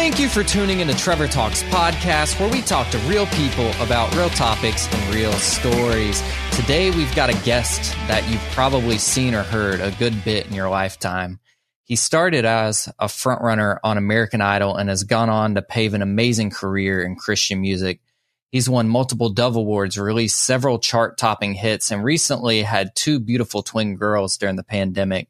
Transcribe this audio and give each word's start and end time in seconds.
Thank 0.00 0.18
you 0.18 0.30
for 0.30 0.42
tuning 0.42 0.80
in 0.80 0.88
to 0.88 0.96
Trevor 0.96 1.28
Talks 1.28 1.62
podcast, 1.64 2.40
where 2.40 2.50
we 2.50 2.62
talk 2.62 2.88
to 2.88 2.98
real 3.00 3.26
people 3.26 3.70
about 3.82 4.12
real 4.16 4.30
topics 4.30 4.88
and 4.90 5.14
real 5.14 5.30
stories. 5.34 6.22
Today, 6.52 6.90
we've 6.90 7.14
got 7.14 7.28
a 7.28 7.44
guest 7.44 7.92
that 8.08 8.26
you've 8.30 8.40
probably 8.52 8.96
seen 8.96 9.34
or 9.34 9.42
heard 9.42 9.82
a 9.82 9.90
good 9.98 10.24
bit 10.24 10.46
in 10.46 10.54
your 10.54 10.70
lifetime. 10.70 11.38
He 11.84 11.96
started 11.96 12.46
as 12.46 12.88
a 12.98 13.08
frontrunner 13.08 13.78
on 13.84 13.98
American 13.98 14.40
Idol 14.40 14.74
and 14.74 14.88
has 14.88 15.04
gone 15.04 15.28
on 15.28 15.56
to 15.56 15.62
pave 15.62 15.92
an 15.92 16.00
amazing 16.00 16.48
career 16.48 17.02
in 17.02 17.14
Christian 17.14 17.60
music. 17.60 18.00
He's 18.50 18.70
won 18.70 18.88
multiple 18.88 19.28
Dove 19.28 19.56
Awards, 19.56 19.98
released 19.98 20.40
several 20.40 20.78
chart 20.78 21.18
topping 21.18 21.52
hits, 21.52 21.90
and 21.90 22.02
recently 22.02 22.62
had 22.62 22.96
two 22.96 23.20
beautiful 23.20 23.62
twin 23.62 23.96
girls 23.96 24.38
during 24.38 24.56
the 24.56 24.64
pandemic. 24.64 25.28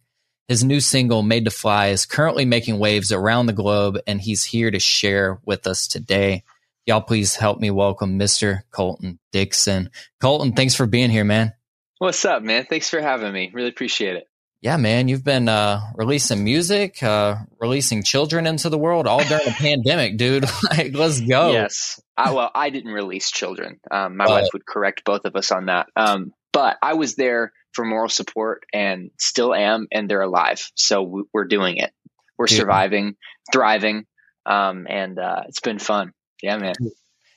His 0.51 0.65
new 0.65 0.81
single, 0.81 1.23
Made 1.23 1.45
to 1.45 1.51
Fly, 1.53 1.91
is 1.91 2.07
currently 2.07 2.45
making 2.45 2.81
waves 2.81 3.13
around 3.13 3.47
the 3.47 3.53
globe, 3.53 4.01
and 4.09 4.21
he's 4.21 4.43
here 4.43 4.69
to 4.69 4.81
share 4.81 5.39
with 5.45 5.65
us 5.69 5.87
today. 5.87 6.43
Y'all, 6.85 7.03
please 7.03 7.37
help 7.37 7.61
me 7.61 7.71
welcome 7.71 8.19
Mr. 8.19 8.63
Colton 8.73 9.21
Dixon. 9.31 9.91
Colton, 10.21 10.55
thanks 10.55 10.75
for 10.75 10.87
being 10.87 11.09
here, 11.09 11.23
man. 11.23 11.53
What's 11.99 12.25
up, 12.25 12.43
man? 12.43 12.67
Thanks 12.69 12.91
for 12.91 13.01
having 13.01 13.33
me. 13.33 13.53
Really 13.55 13.69
appreciate 13.69 14.17
it. 14.17 14.25
Yeah, 14.61 14.77
man, 14.77 15.07
you've 15.07 15.23
been 15.23 15.49
uh, 15.49 15.83
releasing 15.95 16.43
music, 16.43 17.01
uh, 17.01 17.37
releasing 17.61 18.03
children 18.03 18.49
into 18.49 18.71
the 18.71 18.77
world 18.77 19.07
all 19.07 19.23
during 19.23 19.45
the 19.45 19.53
pandemic, 19.57 20.17
dude. 20.17 20.47
like, 20.71 20.97
let's 20.97 21.21
go. 21.21 21.53
Yes. 21.53 22.01
I, 22.17 22.33
well, 22.33 22.51
I 22.53 22.71
didn't 22.71 22.93
release 22.93 23.31
children. 23.31 23.79
Um, 23.89 24.17
my 24.17 24.25
uh, 24.25 24.31
wife 24.31 24.49
would 24.53 24.67
correct 24.67 25.05
both 25.05 25.27
of 25.27 25.37
us 25.37 25.53
on 25.53 25.67
that. 25.67 25.87
Um, 25.95 26.33
but 26.61 26.77
I 26.83 26.93
was 26.93 27.15
there 27.15 27.55
for 27.73 27.87
moral 27.87 28.11
support 28.11 28.65
and 28.71 29.13
still 29.19 29.55
am, 29.55 29.89
and 29.91 30.11
they're 30.11 30.21
alive. 30.21 30.71
So 30.75 31.25
we're 31.33 31.47
doing 31.47 31.79
it. 31.79 31.91
We're 32.37 32.49
Dude. 32.49 32.59
surviving, 32.59 33.17
thriving, 33.51 34.05
um, 34.45 34.87
and 34.87 35.19
uh, 35.19 35.45
it's 35.49 35.61
been 35.61 35.79
fun. 35.79 36.13
Yeah, 36.43 36.59
man. 36.59 36.75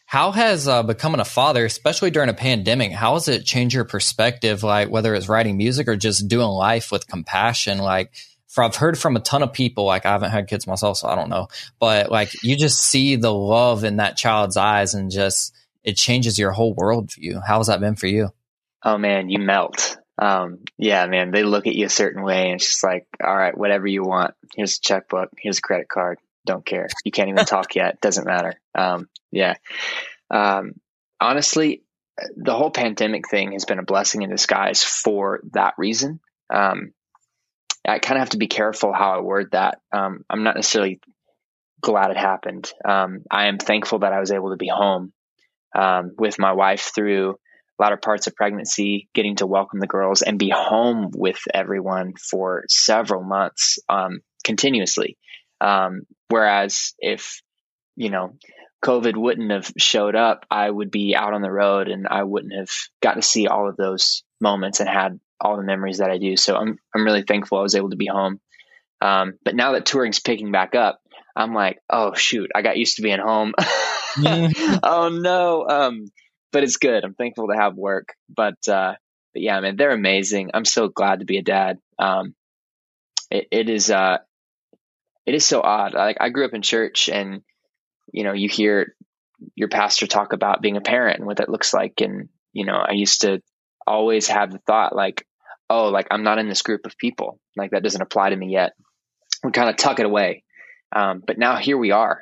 How 0.06 0.32
has 0.32 0.68
uh, 0.68 0.84
becoming 0.84 1.22
a 1.22 1.26
father, 1.26 1.64
especially 1.64 2.12
during 2.12 2.28
a 2.28 2.34
pandemic, 2.34 2.92
how 2.92 3.14
has 3.14 3.30
it 3.30 3.46
changed 3.46 3.74
your 3.74 3.86
perspective? 3.86 4.62
Like 4.62 4.90
whether 4.90 5.16
it's 5.16 5.30
writing 5.30 5.56
music 5.56 5.88
or 5.88 5.96
just 5.96 6.28
doing 6.28 6.48
life 6.48 6.92
with 6.92 7.08
compassion? 7.08 7.78
Like, 7.78 8.12
for, 8.50 8.66
I've 8.66 8.76
heard 8.76 9.00
from 9.00 9.16
a 9.16 9.22
ton 9.22 9.42
of 9.42 9.54
people. 9.54 9.86
Like 9.86 10.06
I 10.06 10.12
haven't 10.12 10.32
had 10.32 10.50
kids 10.50 10.68
myself, 10.68 10.98
so 10.98 11.08
I 11.08 11.16
don't 11.16 11.30
know. 11.30 11.48
But 11.80 12.12
like 12.12 12.44
you 12.44 12.58
just 12.58 12.84
see 12.84 13.16
the 13.16 13.34
love 13.34 13.86
in 13.86 13.96
that 13.98 14.18
child's 14.18 14.58
eyes, 14.58 14.94
and 14.94 15.10
just 15.10 15.56
it 15.82 15.96
changes 15.96 16.38
your 16.38 16.52
whole 16.52 16.76
worldview. 16.76 17.42
How 17.48 17.60
has 17.60 17.68
that 17.68 17.80
been 17.80 17.96
for 17.96 18.08
you? 18.08 18.34
Oh 18.84 18.98
man, 18.98 19.30
you 19.30 19.40
melt 19.40 19.98
um, 20.18 20.60
yeah, 20.78 21.06
man, 21.08 21.32
they 21.32 21.44
look 21.44 21.68
at 21.68 21.76
you 21.76 21.88
a 21.88 21.90
certain 21.90 22.24
way 22.24 22.46
and 22.46 22.56
it's 22.56 22.68
just 22.68 22.84
like, 22.84 23.08
all 23.24 23.36
right, 23.36 23.58
whatever 23.58 23.88
you 23.88 24.04
want. 24.04 24.36
Here's 24.56 24.78
a 24.78 24.82
checkbook. 24.82 25.30
Here's 25.38 25.58
a 25.58 25.62
credit 25.62 25.88
card. 25.90 26.20
Don't 26.46 26.66
care. 26.66 26.88
You 27.04 27.12
can't 27.12 27.30
even 27.30 27.46
talk 27.46 27.76
yet. 27.76 28.00
Doesn't 28.02 28.28
matter. 28.28 28.54
Um, 28.76 29.10
yeah. 29.32 29.56
Um, 30.30 30.74
honestly, 31.20 31.84
the 32.36 32.54
whole 32.54 32.70
pandemic 32.70 33.28
thing 33.28 33.54
has 33.54 33.66
been 33.66 33.80
a 33.80 33.84
blessing 33.84 34.22
in 34.22 34.30
disguise 34.30 34.84
for 34.84 35.42
that 35.54 35.74
reason. 35.78 36.20
Um, 36.54 36.94
I 37.86 38.00
kind 38.00 38.18
of 38.18 38.20
have 38.20 38.30
to 38.30 38.38
be 38.38 38.48
careful 38.48 38.94
how 38.94 39.18
I 39.18 39.22
word 39.22 39.52
that. 39.52 39.80
Um, 39.92 40.24
I'm 40.30 40.44
not 40.44 40.56
necessarily 40.56 41.02
glad 41.82 42.12
it 42.12 42.18
happened. 42.18 42.72
Um, 42.88 43.24
I 43.32 43.48
am 43.48 43.58
thankful 43.58 44.00
that 44.00 44.14
I 44.14 44.20
was 44.20 44.32
able 44.32 44.52
to 44.52 44.58
be 44.58 44.70
home 44.70 45.12
um, 45.76 46.12
with 46.18 46.40
my 46.40 46.54
wife 46.54 46.92
through 46.96 47.36
latter 47.84 47.98
parts 47.98 48.28
of 48.28 48.36
pregnancy, 48.36 49.10
getting 49.14 49.36
to 49.36 49.46
welcome 49.46 49.82
the 49.82 49.88
girls 49.88 50.22
and 50.22 50.40
be 50.40 50.50
home 50.50 51.12
with 51.14 51.40
everyone 51.54 52.14
for 52.16 52.64
several 52.70 53.22
months 53.22 53.78
um, 53.90 54.22
continuously. 54.46 55.18
Um, 55.60 56.04
whereas 56.30 56.94
if, 56.98 57.42
you 57.98 58.10
know, 58.10 58.38
COVID 58.86 59.18
wouldn't 59.18 59.52
have 59.52 59.70
showed 59.78 60.16
up, 60.16 60.46
I 60.50 60.70
would 60.70 60.92
be 60.92 61.14
out 61.14 61.34
on 61.34 61.42
the 61.42 61.52
road 61.52 61.90
and 61.90 62.08
I 62.08 62.24
wouldn't 62.24 62.54
have 62.54 62.70
got 63.02 63.16
to 63.16 63.22
see 63.22 63.48
all 63.48 63.68
of 63.68 63.76
those 63.76 64.24
moments 64.40 64.80
and 64.80 64.88
had 64.88 65.20
all 65.42 65.58
the 65.58 65.64
memories 65.64 65.98
that 65.98 66.10
I 66.10 66.20
do. 66.20 66.38
So 66.38 66.56
I'm, 66.56 66.78
I'm 66.96 67.04
really 67.04 67.24
thankful 67.24 67.58
I 67.58 67.64
was 67.64 67.76
able 67.76 67.90
to 67.90 67.98
be 67.98 68.08
home. 68.08 68.40
Um, 69.02 69.34
but 69.44 69.56
now 69.56 69.74
that 69.74 69.86
touring's 69.86 70.22
picking 70.22 70.54
back 70.54 70.74
up, 70.74 71.02
I'm 71.36 71.54
like, 71.54 71.80
oh 71.90 72.14
shoot, 72.14 72.50
I 72.56 72.62
got 72.62 72.78
used 72.78 72.96
to 72.96 73.02
being 73.02 73.20
home. 73.20 73.54
oh 74.26 75.10
no. 75.12 75.68
Um, 75.68 76.06
but 76.54 76.64
it's 76.64 76.78
good. 76.78 77.04
I'm 77.04 77.16
thankful 77.16 77.48
to 77.48 77.58
have 77.58 77.76
work. 77.76 78.14
But 78.30 78.68
uh, 78.70 78.94
but 79.34 79.42
yeah, 79.42 79.60
man, 79.60 79.76
they're 79.76 79.92
amazing. 79.92 80.52
I'm 80.54 80.64
so 80.64 80.88
glad 80.88 81.20
to 81.20 81.26
be 81.26 81.38
a 81.38 81.44
dad. 81.44 81.80
Um, 82.00 82.36
it, 83.30 83.48
it 83.52 83.70
is 83.70 83.90
uh, 83.90 84.20
it 85.26 85.36
is 85.36 85.46
so 85.46 85.62
odd. 85.62 85.94
Like 85.94 86.18
I 86.22 86.30
grew 86.30 86.46
up 86.46 86.54
in 86.54 86.62
church, 86.62 87.10
and 87.10 87.42
you 88.14 88.24
know, 88.24 88.34
you 88.34 88.48
hear 88.48 88.96
your 89.56 89.68
pastor 89.68 90.08
talk 90.08 90.32
about 90.32 90.62
being 90.62 90.78
a 90.78 90.82
parent 90.82 91.18
and 91.18 91.26
what 91.26 91.38
that 91.38 91.50
looks 91.50 91.74
like, 91.74 92.00
and 92.00 92.30
you 92.54 92.66
know, 92.66 92.78
I 92.78 92.94
used 92.94 93.22
to 93.22 93.42
always 93.86 94.28
have 94.28 94.52
the 94.52 94.60
thought 94.60 94.96
like, 94.96 95.26
oh, 95.70 95.90
like 95.90 96.08
I'm 96.12 96.24
not 96.24 96.38
in 96.38 96.48
this 96.48 96.62
group 96.62 96.86
of 96.86 96.98
people. 96.98 97.40
Like 97.58 97.72
that 97.72 97.84
doesn't 97.84 98.02
apply 98.02 98.30
to 98.30 98.36
me 98.36 98.54
yet. 98.54 98.74
We 99.44 99.52
kind 99.52 99.70
of 99.70 99.76
tuck 99.76 100.00
it 100.00 100.06
away. 100.06 100.44
Um, 100.96 101.24
but 101.26 101.40
now 101.40 101.58
here 101.58 101.78
we 101.78 101.92
are. 101.92 102.22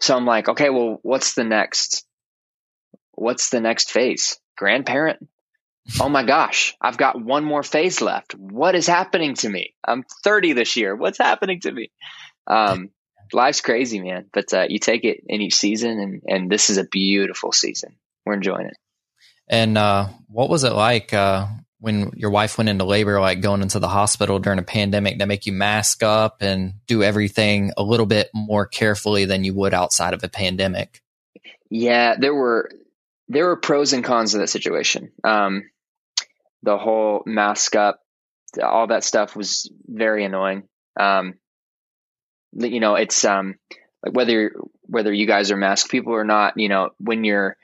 So 0.00 0.16
I'm 0.16 0.24
like, 0.24 0.48
okay, 0.48 0.70
well, 0.70 0.98
what's 1.02 1.34
the 1.34 1.44
next 1.44 2.05
what's 3.16 3.50
the 3.50 3.60
next 3.60 3.90
phase? 3.90 4.38
Grandparent? 4.56 5.26
Oh 6.00 6.08
my 6.08 6.24
gosh, 6.24 6.76
I've 6.80 6.96
got 6.96 7.22
one 7.22 7.44
more 7.44 7.62
phase 7.62 8.00
left. 8.00 8.34
What 8.34 8.74
is 8.74 8.86
happening 8.86 9.34
to 9.34 9.48
me? 9.48 9.74
I'm 9.86 10.04
30 10.24 10.52
this 10.52 10.76
year. 10.76 10.96
What's 10.96 11.18
happening 11.18 11.60
to 11.60 11.72
me? 11.72 11.90
Um, 12.46 12.90
life's 13.32 13.60
crazy, 13.60 14.00
man. 14.00 14.26
But 14.32 14.52
uh, 14.52 14.66
you 14.68 14.78
take 14.78 15.04
it 15.04 15.22
in 15.26 15.40
each 15.40 15.54
season, 15.54 15.98
and 15.98 16.22
and 16.26 16.50
this 16.50 16.70
is 16.70 16.78
a 16.78 16.84
beautiful 16.84 17.52
season. 17.52 17.96
We're 18.24 18.34
enjoying 18.34 18.66
it. 18.66 18.76
And 19.48 19.78
uh, 19.78 20.08
what 20.28 20.50
was 20.50 20.64
it 20.64 20.72
like 20.72 21.14
uh, 21.14 21.46
when 21.78 22.10
your 22.16 22.30
wife 22.30 22.58
went 22.58 22.68
into 22.68 22.84
labor, 22.84 23.20
like 23.20 23.40
going 23.40 23.62
into 23.62 23.78
the 23.78 23.88
hospital 23.88 24.40
during 24.40 24.58
a 24.58 24.64
pandemic, 24.64 25.20
to 25.20 25.26
make 25.26 25.46
you 25.46 25.52
mask 25.52 26.02
up 26.02 26.42
and 26.42 26.74
do 26.88 27.04
everything 27.04 27.72
a 27.76 27.82
little 27.84 28.06
bit 28.06 28.28
more 28.34 28.66
carefully 28.66 29.24
than 29.24 29.44
you 29.44 29.54
would 29.54 29.72
outside 29.72 30.14
of 30.14 30.24
a 30.24 30.28
pandemic? 30.28 31.00
Yeah, 31.70 32.16
there 32.18 32.34
were 32.34 32.70
there 33.28 33.46
were 33.46 33.56
pros 33.56 33.92
and 33.92 34.04
cons 34.04 34.34
of 34.34 34.40
that 34.40 34.48
situation. 34.48 35.12
Um, 35.24 35.70
the 36.62 36.78
whole 36.78 37.22
mask 37.26 37.76
up, 37.76 38.00
all 38.62 38.88
that 38.88 39.04
stuff 39.04 39.36
was 39.36 39.70
very 39.86 40.24
annoying. 40.24 40.68
Um, 40.98 41.34
you 42.52 42.80
know, 42.80 42.94
it's 42.94 43.24
um, 43.24 43.56
like 44.04 44.14
whether 44.14 44.52
whether 44.82 45.12
you 45.12 45.26
guys 45.26 45.50
are 45.50 45.56
masked 45.56 45.90
people 45.90 46.12
or 46.12 46.24
not. 46.24 46.54
You 46.56 46.68
know, 46.68 46.90
when 46.98 47.24
you're 47.24 47.56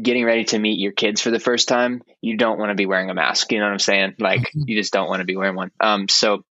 getting 0.00 0.24
ready 0.24 0.44
to 0.44 0.58
meet 0.58 0.78
your 0.78 0.92
kids 0.92 1.20
for 1.20 1.30
the 1.30 1.40
first 1.40 1.68
time, 1.68 2.02
you 2.20 2.36
don't 2.36 2.58
want 2.58 2.70
to 2.70 2.74
be 2.76 2.86
wearing 2.86 3.10
a 3.10 3.14
mask. 3.14 3.52
You 3.52 3.58
know 3.58 3.66
what 3.66 3.72
I'm 3.72 3.78
saying? 3.78 4.14
Like, 4.18 4.40
mm-hmm. 4.40 4.62
you 4.66 4.76
just 4.76 4.92
don't 4.92 5.08
want 5.08 5.20
to 5.20 5.26
be 5.26 5.36
wearing 5.36 5.56
one. 5.56 5.70
Um, 5.80 6.08
so, 6.08 6.44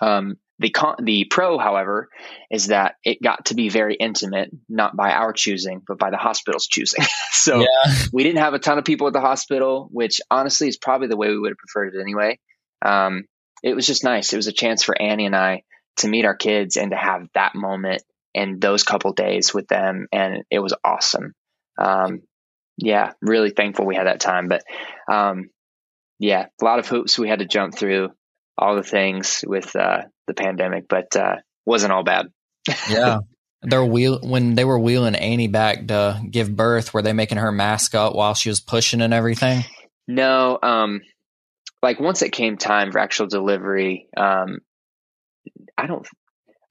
um, 0.00 0.36
the 0.58 0.70
con- 0.70 0.96
the 1.02 1.24
pro, 1.24 1.58
however, 1.58 2.08
is 2.50 2.68
that 2.68 2.96
it 3.04 3.22
got 3.22 3.46
to 3.46 3.54
be 3.54 3.68
very 3.68 3.94
intimate, 3.94 4.50
not 4.68 4.96
by 4.96 5.12
our 5.12 5.32
choosing, 5.32 5.82
but 5.86 5.98
by 5.98 6.10
the 6.10 6.16
hospital's 6.16 6.66
choosing. 6.66 7.04
so 7.30 7.60
yeah. 7.60 7.94
we 8.12 8.22
didn't 8.22 8.42
have 8.42 8.54
a 8.54 8.58
ton 8.58 8.78
of 8.78 8.84
people 8.84 9.06
at 9.06 9.12
the 9.12 9.20
hospital, 9.20 9.88
which 9.90 10.20
honestly 10.30 10.68
is 10.68 10.76
probably 10.76 11.08
the 11.08 11.16
way 11.16 11.28
we 11.28 11.38
would 11.38 11.50
have 11.50 11.58
preferred 11.58 11.94
it 11.94 12.00
anyway. 12.00 12.38
Um, 12.84 13.24
it 13.62 13.74
was 13.74 13.86
just 13.86 14.04
nice. 14.04 14.32
It 14.32 14.36
was 14.36 14.46
a 14.46 14.52
chance 14.52 14.82
for 14.82 15.00
Annie 15.00 15.26
and 15.26 15.36
I 15.36 15.62
to 15.98 16.08
meet 16.08 16.24
our 16.24 16.36
kids 16.36 16.76
and 16.76 16.90
to 16.90 16.96
have 16.96 17.28
that 17.34 17.54
moment 17.54 18.02
and 18.34 18.60
those 18.60 18.82
couple 18.82 19.12
days 19.12 19.52
with 19.52 19.68
them, 19.68 20.06
and 20.10 20.44
it 20.50 20.58
was 20.58 20.74
awesome. 20.84 21.34
Um, 21.78 22.22
yeah, 22.78 23.12
really 23.20 23.50
thankful 23.50 23.84
we 23.84 23.94
had 23.94 24.06
that 24.06 24.20
time. 24.20 24.48
But 24.48 24.62
um, 25.10 25.50
yeah, 26.18 26.46
a 26.60 26.64
lot 26.64 26.78
of 26.78 26.88
hoops 26.88 27.18
we 27.18 27.28
had 27.28 27.40
to 27.40 27.46
jump 27.46 27.76
through 27.76 28.10
all 28.56 28.76
the 28.76 28.82
things 28.82 29.44
with 29.46 29.74
uh, 29.76 30.02
the 30.26 30.34
pandemic, 30.34 30.86
but 30.88 31.14
uh, 31.16 31.36
wasn't 31.66 31.92
all 31.92 32.04
bad. 32.04 32.28
yeah. 32.90 33.18
They're 33.64 33.84
wheel 33.84 34.18
when 34.22 34.56
they 34.56 34.64
were 34.64 34.78
wheeling 34.78 35.14
Annie 35.14 35.46
back 35.46 35.86
to 35.86 36.20
give 36.28 36.54
birth. 36.54 36.92
Were 36.92 37.02
they 37.02 37.12
making 37.12 37.38
her 37.38 37.52
mask 37.52 37.94
up 37.94 38.14
while 38.14 38.34
she 38.34 38.48
was 38.48 38.58
pushing 38.58 39.00
and 39.00 39.14
everything? 39.14 39.64
No, 40.08 40.58
um, 40.60 41.02
like 41.80 42.00
once 42.00 42.22
it 42.22 42.32
came 42.32 42.56
time 42.56 42.90
for 42.90 42.98
actual 42.98 43.28
delivery, 43.28 44.08
um, 44.16 44.58
I 45.78 45.86
don't. 45.86 46.06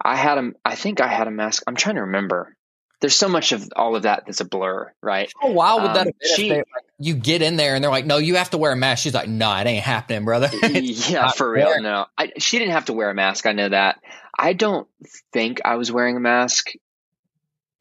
I 0.03 0.17
had 0.17 0.37
a. 0.37 0.51
I 0.65 0.75
think 0.75 0.99
I 0.99 1.07
had 1.07 1.27
a 1.27 1.31
mask. 1.31 1.63
I'm 1.65 1.77
trying 1.77 1.95
to 1.95 2.01
remember 2.01 2.57
there's 3.01 3.15
so 3.15 3.27
much 3.27 3.51
of 3.51 3.67
all 3.75 3.95
of 3.95 4.03
that 4.03 4.23
that's 4.25 4.41
a 4.41 4.45
blur, 4.45 4.93
right? 5.01 5.33
Oh 5.41 5.51
wow, 5.51 5.81
would 5.81 5.95
that 5.95 6.07
um, 6.07 6.13
she, 6.35 6.49
they, 6.49 6.57
like, 6.57 6.65
you 6.99 7.15
get 7.15 7.41
in 7.41 7.57
there 7.57 7.73
and 7.73 7.83
they're 7.83 7.91
like, 7.91 8.05
"No, 8.05 8.17
you 8.17 8.35
have 8.35 8.51
to 8.51 8.57
wear 8.57 8.71
a 8.71 8.75
mask." 8.75 9.03
She's 9.03 9.15
like, 9.15 9.27
"No, 9.27 9.53
it 9.57 9.65
ain't 9.65 9.83
happening, 9.83 10.23
brother." 10.23 10.49
yeah, 10.69 11.31
for 11.31 11.51
real. 11.51 11.81
No, 11.81 12.05
I, 12.17 12.31
she 12.37 12.59
didn't 12.59 12.73
have 12.73 12.85
to 12.85 12.93
wear 12.93 13.09
a 13.09 13.15
mask. 13.15 13.47
I 13.47 13.53
know 13.53 13.69
that. 13.69 13.99
I 14.37 14.53
don't 14.53 14.87
think 15.33 15.61
I 15.65 15.75
was 15.75 15.91
wearing 15.91 16.15
a 16.15 16.21
mask, 16.21 16.71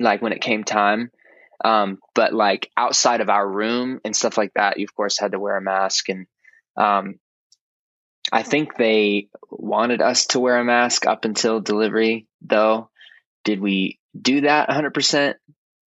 like 0.01 0.23
when 0.23 0.33
it 0.33 0.41
came 0.41 0.65
time. 0.65 1.11
Um, 1.63 1.99
but 2.15 2.33
like 2.33 2.71
outside 2.75 3.21
of 3.21 3.29
our 3.29 3.47
room 3.47 4.01
and 4.05 4.17
stuff 4.17 4.39
like 4.39 4.55
that, 4.55 4.79
you 4.79 4.85
of 4.85 4.95
course 4.95 5.19
had 5.19 5.33
to 5.33 5.39
wear 5.39 5.57
a 5.57 5.63
mask. 5.63 6.09
And 6.09 6.27
um, 6.79 7.21
I 8.33 8.43
think 8.43 8.77
they 8.77 9.29
wanted 9.51 10.01
us 10.01 10.27
to 10.29 10.41
wear 10.41 10.59
a 10.59 10.65
mask 10.65 11.07
up 11.07 11.27
until 11.27 11.61
delivery, 11.61 12.27
though. 12.41 12.89
did 13.45 13.61
we 13.61 14.00
do 14.19 14.43
that 14.43 14.69
100%? 14.69 15.35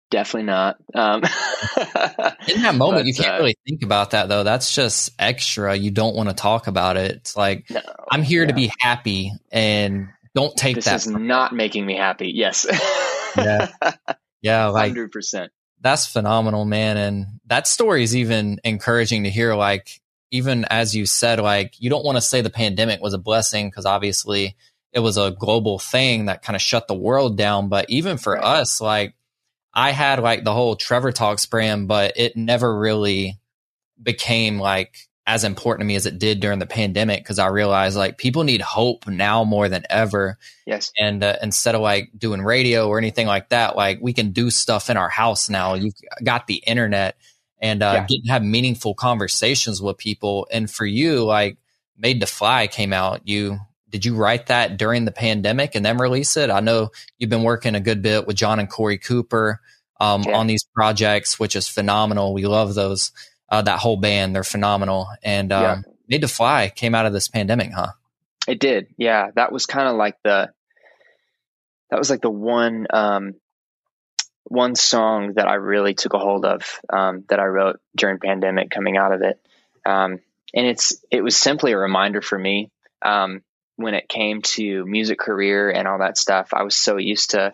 Definitely 0.10 0.48
not. 0.48 0.78
Um, 0.94 1.24
In 2.48 2.64
that 2.64 2.76
moment, 2.76 3.04
but, 3.04 3.06
you 3.06 3.14
can't 3.14 3.36
uh, 3.36 3.38
really 3.38 3.56
think 3.66 3.82
about 3.82 4.12
that 4.12 4.28
though. 4.28 4.44
That's 4.44 4.76
just 4.76 5.12
extra. 5.18 5.74
You 5.74 5.90
don't 5.92 6.16
want 6.16 6.28
to 6.28 6.36
talk 6.36 6.68
about 6.68 6.98
it. 6.98 7.12
It's 7.12 7.38
like, 7.38 7.70
no, 7.70 7.82
I'm 8.12 8.22
here 8.22 8.42
yeah. 8.42 8.48
to 8.50 8.54
be 8.54 8.72
happy 8.80 9.32
and 9.52 10.10
don't 10.36 10.56
take 10.56 10.76
this 10.76 10.86
that. 10.86 10.94
This 10.94 11.08
is 11.08 11.14
not 11.14 11.54
making 11.54 11.86
me 11.86 11.96
happy. 11.96 12.32
Yes. 12.34 12.68
yeah. 13.38 13.70
Yeah. 14.44 14.70
Like, 14.70 14.94
100%. 14.94 15.50
That's 15.82 16.08
phenomenal, 16.08 16.66
man. 16.66 16.98
And 16.98 17.28
that 17.46 17.68
story 17.68 18.02
is 18.02 18.16
even 18.16 18.60
encouraging 18.64 19.26
to 19.26 19.30
hear. 19.30 19.54
Like, 19.54 20.02
even 20.32 20.66
as 20.66 20.96
you 20.96 21.06
said, 21.06 21.40
like, 21.40 21.80
you 21.80 21.92
don't 21.92 22.04
want 22.04 22.18
to 22.18 22.22
say 22.22 22.42
the 22.42 22.50
pandemic 22.50 23.02
was 23.02 23.14
a 23.14 23.20
blessing 23.20 23.70
because 23.70 23.86
obviously 23.86 24.56
it 24.94 25.00
was 25.00 25.18
a 25.18 25.32
global 25.32 25.80
thing 25.80 26.26
that 26.26 26.44
kind 26.44 26.56
of 26.56 26.62
shut 26.62 26.88
the 26.88 26.94
world 26.94 27.38
down. 27.38 27.70
But 27.70 27.90
even 27.90 28.18
for 28.18 28.34
right. 28.34 28.44
us, 28.44 28.82
like, 28.82 29.16
I 29.74 29.92
had 29.92 30.20
like 30.20 30.44
the 30.44 30.54
whole 30.54 30.76
Trevor 30.76 31.12
Talks 31.12 31.46
brand, 31.46 31.88
but 31.88 32.14
it 32.18 32.36
never 32.36 32.78
really 32.78 33.40
became 34.02 34.60
like 34.60 34.96
as 35.26 35.44
important 35.44 35.82
to 35.82 35.86
me 35.86 35.96
as 35.96 36.06
it 36.06 36.20
did 36.20 36.40
during 36.40 36.60
the 36.60 36.66
pandemic 36.66 37.24
because 37.24 37.40
I 37.40 37.48
realized 37.48 37.96
like 37.96 38.18
people 38.18 38.44
need 38.44 38.60
hope 38.60 39.08
now 39.08 39.44
more 39.44 39.70
than 39.70 39.84
ever. 39.90 40.38
Yes. 40.66 40.92
And 40.98 41.24
uh, 41.24 41.38
instead 41.42 41.76
of 41.76 41.82
like 41.82 42.10
doing 42.18 42.42
radio 42.42 42.88
or 42.88 42.98
anything 42.98 43.28
like 43.28 43.50
that, 43.50 43.76
like 43.76 44.00
we 44.02 44.14
can 44.14 44.32
do 44.32 44.50
stuff 44.50 44.90
in 44.90 44.98
our 44.98 45.10
house 45.10 45.50
now. 45.50 45.76
You've 45.76 45.94
got 46.24 46.48
the 46.48 46.56
internet 46.56 47.16
and 47.60 47.84
uh, 47.84 47.94
yeah. 47.94 48.08
get 48.10 48.32
have 48.32 48.44
meaningful 48.44 48.96
conversations 48.96 49.82
with 49.82 49.98
people. 49.98 50.48
And 50.52 50.70
for 50.70 50.86
you, 50.86 51.24
like 51.24 51.58
Made 51.98 52.20
to 52.22 52.28
Fly 52.28 52.68
came 52.68 52.92
out. 52.92 53.28
You 53.28 53.60
did 53.92 54.06
you 54.06 54.16
write 54.16 54.48
that 54.48 54.78
during 54.78 55.06
the 55.06 55.12
pandemic 55.12 55.76
and 55.76 55.86
then 55.86 55.98
release 55.98 56.38
it? 56.38 56.50
I 56.50 56.62
know 56.62 56.90
you've 57.18 57.30
been 57.30 57.44
working 57.44 57.76
a 57.76 57.80
good 57.80 58.02
bit 58.02 58.26
with 58.26 58.38
John 58.38 58.60
and 58.60 58.70
Korey 58.70 59.04
Cooper 59.04 59.60
um, 60.00 60.26
on 60.28 60.48
these 60.48 60.64
projects, 60.64 61.40
which 61.40 61.56
is 61.56 61.68
phenomenal. 61.68 62.34
We 62.34 62.46
love 62.46 62.74
those. 62.74 63.12
Uh, 63.50 63.62
that 63.62 63.80
whole 63.80 63.98
band, 63.98 64.34
they're 64.34 64.46
phenomenal. 64.46 65.10
And 65.24 65.52
um, 65.52 65.64
yeah. 65.64 65.82
Made 66.08 66.22
to 66.22 66.30
Fly 66.30 66.72
came 66.74 66.96
out 66.96 67.06
of 67.06 67.14
this 67.14 67.28
pandemic, 67.28 67.72
huh? 67.74 67.92
It 68.48 68.60
did. 68.60 68.88
Yeah, 68.98 69.32
that 69.36 69.52
was 69.52 69.66
kind 69.66 69.88
of 69.88 69.96
like 69.96 70.16
the 70.24 70.52
that 71.90 72.00
was 72.00 72.10
like 72.10 72.22
the 72.22 72.30
one 72.30 72.88
um, 72.90 73.36
one 74.46 74.76
song 74.76 75.34
that 75.36 75.48
I 75.48 75.56
really 75.56 75.94
took 75.94 76.14
a 76.14 76.20
hold 76.20 76.46
of 76.46 76.80
um, 76.92 77.24
that 77.30 77.40
I 77.40 77.46
wrote 77.46 77.80
during 77.96 78.20
pandemic 78.20 78.72
coming 78.72 78.98
out 78.98 79.14
of 79.14 79.22
it. 79.22 79.40
Um, 79.86 80.20
and 80.54 80.66
it's 80.66 80.96
it 81.12 81.22
was 81.22 81.38
simply 81.38 81.72
a 81.72 81.78
reminder 81.78 82.22
for 82.22 82.38
me 82.38 82.72
um, 83.02 83.42
when 83.82 83.94
it 83.94 84.10
came 84.10 84.42
to 84.42 84.86
music 84.86 85.20
career 85.20 85.70
and 85.70 85.88
all 85.88 86.00
that 86.00 86.18
stuff, 86.18 86.50
I 86.54 86.64
was 86.64 86.76
so 86.76 86.98
used 86.98 87.32
to 87.32 87.54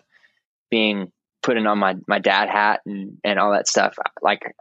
being 0.70 1.12
putting 1.42 1.66
on 1.66 1.78
my, 1.78 1.96
my 2.06 2.18
dad 2.18 2.48
hat 2.48 2.80
and, 2.86 3.18
and 3.24 3.38
all 3.38 3.52
that 3.52 3.68
stuff. 3.68 3.96
Like 4.22 4.54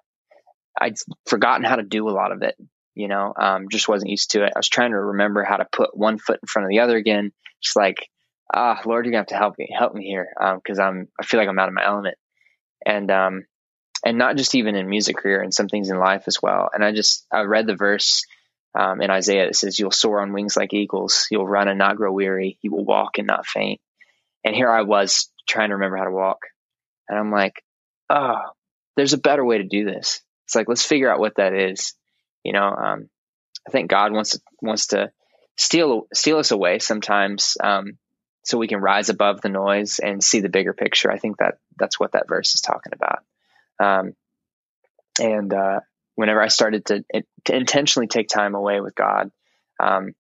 I'd 0.80 0.96
forgotten 1.26 1.64
how 1.64 1.76
to 1.76 1.84
do 1.84 2.08
a 2.08 2.12
lot 2.12 2.32
of 2.32 2.42
it, 2.44 2.56
you 2.94 3.08
know, 3.08 3.34
um, 3.38 3.68
just 3.70 3.90
wasn't 3.90 4.12
used 4.12 4.32
to 4.32 4.44
it. 4.44 4.54
I 4.56 4.60
was 4.60 4.70
trying 4.70 4.92
to 4.92 5.00
remember 5.00 5.44
how 5.44 5.58
to 5.58 5.68
put 5.72 5.98
one 5.98 6.18
foot 6.18 6.40
in 6.42 6.48
front 6.48 6.66
of 6.66 6.70
the 6.70 6.80
other 6.80 6.98
again. 6.98 7.32
Just 7.62 7.76
like, 7.76 8.10
ah, 8.54 8.80
Lord, 8.86 9.06
you're 9.06 9.12
gonna 9.12 9.22
have 9.22 9.28
to 9.28 9.38
help 9.38 9.56
me, 9.58 9.70
help 9.78 9.94
me 9.94 10.06
here. 10.06 10.30
Um, 10.40 10.62
cause 10.66 10.80
I'm, 10.80 11.08
I 11.20 11.26
feel 11.26 11.40
like 11.40 11.50
I'm 11.50 11.60
out 11.60 11.70
of 11.70 11.74
my 11.74 11.86
element 11.86 12.18
and, 12.86 13.10
um, 13.12 13.46
and 14.06 14.18
not 14.18 14.38
just 14.38 14.56
even 14.56 14.76
in 14.76 14.88
music 14.88 15.18
career 15.18 15.42
and 15.42 15.54
some 15.54 15.68
things 15.68 15.90
in 15.90 15.98
life 15.98 16.24
as 16.28 16.42
well. 16.42 16.70
And 16.72 16.86
I 16.86 16.94
just, 16.94 17.26
I 17.32 17.42
read 17.42 17.66
the 17.68 17.76
verse 17.76 18.24
um, 18.78 19.02
in 19.02 19.10
Isaiah, 19.10 19.48
it 19.48 19.56
says, 19.56 19.80
You'll 19.80 19.90
soar 19.90 20.22
on 20.22 20.34
wings 20.34 20.56
like 20.56 20.72
eagles. 20.72 21.26
You'll 21.32 21.48
run 21.48 21.68
and 21.68 21.80
not 21.80 21.98
grow 21.98 22.12
weary. 22.12 22.60
You 22.62 22.72
will 22.72 22.86
walk 22.86 23.18
and 23.18 23.26
not 23.26 23.48
faint. 23.48 23.82
And 24.46 24.56
here 24.56 24.70
I 24.70 24.84
was 24.84 25.32
trying 25.50 25.70
to 25.70 25.76
remember 25.76 25.98
how 25.98 26.04
to 26.04 26.12
walk. 26.12 26.40
And 27.10 27.18
I'm 27.18 27.32
like, 27.32 27.64
Oh, 28.10 28.42
there's 28.96 29.14
a 29.14 29.18
better 29.18 29.44
way 29.44 29.58
to 29.58 29.64
do 29.64 29.84
this. 29.84 30.22
It's 30.46 30.56
like, 30.56 30.70
let's 30.70 30.86
figure 30.86 31.12
out 31.12 31.20
what 31.20 31.38
that 31.38 31.54
is. 31.54 31.96
You 32.44 32.54
know, 32.54 32.68
um, 32.68 33.10
I 33.68 33.72
think 33.72 33.90
God 33.90 34.14
wants 34.14 34.32
to, 34.32 34.42
wants 34.62 34.88
to 34.88 35.12
steal, 35.58 36.08
steal 36.14 36.38
us 36.38 36.52
away 36.52 36.78
sometimes. 36.78 37.58
Um, 37.62 37.98
so 38.44 38.60
we 38.60 38.68
can 38.68 38.80
rise 38.80 39.10
above 39.10 39.42
the 39.42 39.50
noise 39.50 40.00
and 40.00 40.24
see 40.24 40.40
the 40.40 40.50
bigger 40.50 40.74
picture. 40.74 41.12
I 41.12 41.18
think 41.18 41.38
that 41.38 41.56
that's 41.78 42.00
what 42.00 42.12
that 42.12 42.30
verse 42.30 42.54
is 42.54 42.62
talking 42.62 42.94
about. 42.94 43.24
Um, 43.80 44.14
and, 45.20 45.52
uh, 45.52 45.80
whenever 46.18 46.42
I 46.42 46.48
started 46.48 46.86
to, 46.88 47.06
to 47.46 47.56
intentionally 47.56 48.08
take 48.08 48.28
time 48.28 48.56
away 48.56 48.82
with 48.82 48.96
God, 48.96 49.32
um, 49.80 50.14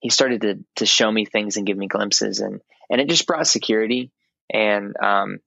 he 0.00 0.10
started 0.10 0.42
to 0.42 0.64
to 0.76 0.84
show 0.84 1.10
me 1.10 1.24
things 1.24 1.56
and 1.56 1.66
give 1.66 1.78
me 1.78 1.86
glimpses, 1.86 2.40
and 2.40 2.60
and 2.90 3.00
it 3.00 3.08
just 3.08 3.26
brought 3.26 3.46
security 3.46 4.10
and 4.52 4.94
um, 5.02 5.38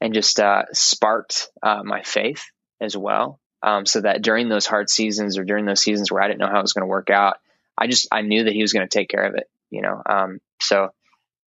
and 0.00 0.14
just 0.14 0.40
uh, 0.40 0.62
sparked 0.72 1.50
uh, 1.62 1.82
my 1.84 2.02
faith 2.02 2.44
as 2.80 2.96
well. 2.96 3.40
Um, 3.60 3.86
so 3.86 4.00
that 4.02 4.22
during 4.22 4.48
those 4.48 4.66
hard 4.66 4.88
seasons 4.88 5.36
or 5.36 5.44
during 5.44 5.66
those 5.66 5.82
seasons 5.82 6.12
where 6.12 6.22
I 6.22 6.28
didn't 6.28 6.38
know 6.38 6.46
how 6.46 6.60
it 6.60 6.62
was 6.62 6.72
going 6.72 6.84
to 6.84 6.90
work 6.90 7.10
out, 7.10 7.38
I 7.76 7.88
just 7.88 8.06
I 8.12 8.22
knew 8.22 8.44
that 8.44 8.54
he 8.54 8.62
was 8.62 8.72
going 8.72 8.88
to 8.88 8.98
take 8.98 9.08
care 9.08 9.24
of 9.24 9.34
it. 9.34 9.50
You 9.68 9.82
know, 9.82 10.00
um, 10.08 10.38
so 10.60 10.90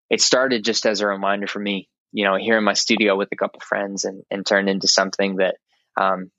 it 0.09 0.21
started 0.21 0.65
just 0.65 0.85
as 0.85 1.00
a 1.01 1.07
reminder 1.07 1.47
for 1.47 1.59
me. 1.59 1.88
You 2.12 2.25
know, 2.25 2.35
here 2.35 2.57
in 2.57 2.65
my 2.65 2.73
studio 2.73 3.15
with 3.15 3.29
a 3.31 3.38
couple 3.38 3.62
friends, 3.62 4.03
and 4.03 4.23
and 4.29 4.45
turned 4.45 4.69
into 4.69 4.89
something 4.89 5.38
that 5.38 5.56
um, 5.95 6.29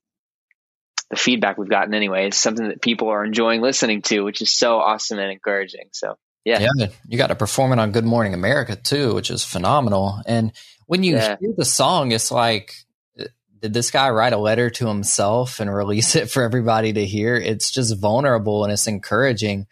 the 1.13 1.17
feedback 1.17 1.59
we've 1.59 1.69
gotten 1.69 1.93
anyway 1.93 2.29
is 2.29 2.37
something 2.37 2.69
that 2.69 2.81
people 2.81 3.11
are 3.11 3.23
enjoying 3.23 3.61
listening 3.61 4.01
to, 4.01 4.25
which 4.25 4.41
is 4.41 4.51
so 4.51 4.79
awesome 4.79 5.19
and 5.19 5.31
encouraging. 5.31 5.91
So 5.93 6.17
yeah. 6.43 6.67
Yeah. 6.75 6.87
You 7.07 7.19
got 7.19 7.27
to 7.27 7.35
perform 7.35 7.75
it 7.75 7.79
on 7.79 7.93
Good 7.93 8.07
Morning 8.07 8.33
America 8.33 8.77
too, 8.77 9.15
which 9.15 9.31
is 9.31 9.45
phenomenal. 9.45 10.23
And 10.25 10.53
when 10.87 11.03
you 11.03 11.17
yeah. 11.17 11.37
hear 11.39 11.53
the 11.55 11.67
song, 11.67 12.13
it's 12.13 12.31
like, 12.31 12.73
eh, 13.19 13.27
did 13.61 13.75
this 13.75 13.91
guy 13.91 14.09
write 14.09 14.33
a 14.33 14.39
letter 14.39 14.71
to 14.71 14.89
himself 14.89 15.61
and 15.61 15.73
release 15.75 16.17
it 16.17 16.31
for 16.31 16.43
everybody 16.43 16.95
to 16.95 17.05
hear? 17.05 17.37
It's 17.37 17.71
just 17.71 17.95
vulnerable 17.99 18.65
and 18.65 18.73
it's 18.73 18.87
encouraging. 18.87 19.67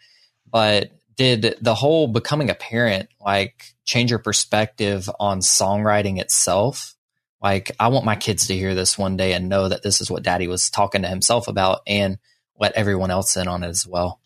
But 0.47 0.91
did 1.15 1.57
the 1.59 1.73
whole 1.73 2.07
becoming 2.07 2.51
a 2.51 2.55
parent 2.55 3.09
like 3.19 3.65
change 3.83 4.11
your 4.11 4.19
perspective 4.19 5.09
on 5.19 5.39
songwriting 5.39 6.21
itself? 6.21 6.95
Like, 7.41 7.71
I 7.79 7.87
want 7.87 8.05
my 8.05 8.15
kids 8.15 8.47
to 8.47 8.55
hear 8.55 8.75
this 8.75 8.97
one 8.97 9.17
day 9.17 9.33
and 9.33 9.49
know 9.49 9.67
that 9.67 9.81
this 9.81 10.01
is 10.01 10.11
what 10.11 10.23
daddy 10.23 10.47
was 10.47 10.69
talking 10.69 11.01
to 11.01 11.07
himself 11.07 11.47
about 11.47 11.81
and 11.87 12.19
let 12.59 12.73
everyone 12.73 13.11
else 13.11 13.35
in 13.35 13.47
on 13.47 13.63
it 13.63 13.69
as 13.69 13.87
well. 13.87 14.19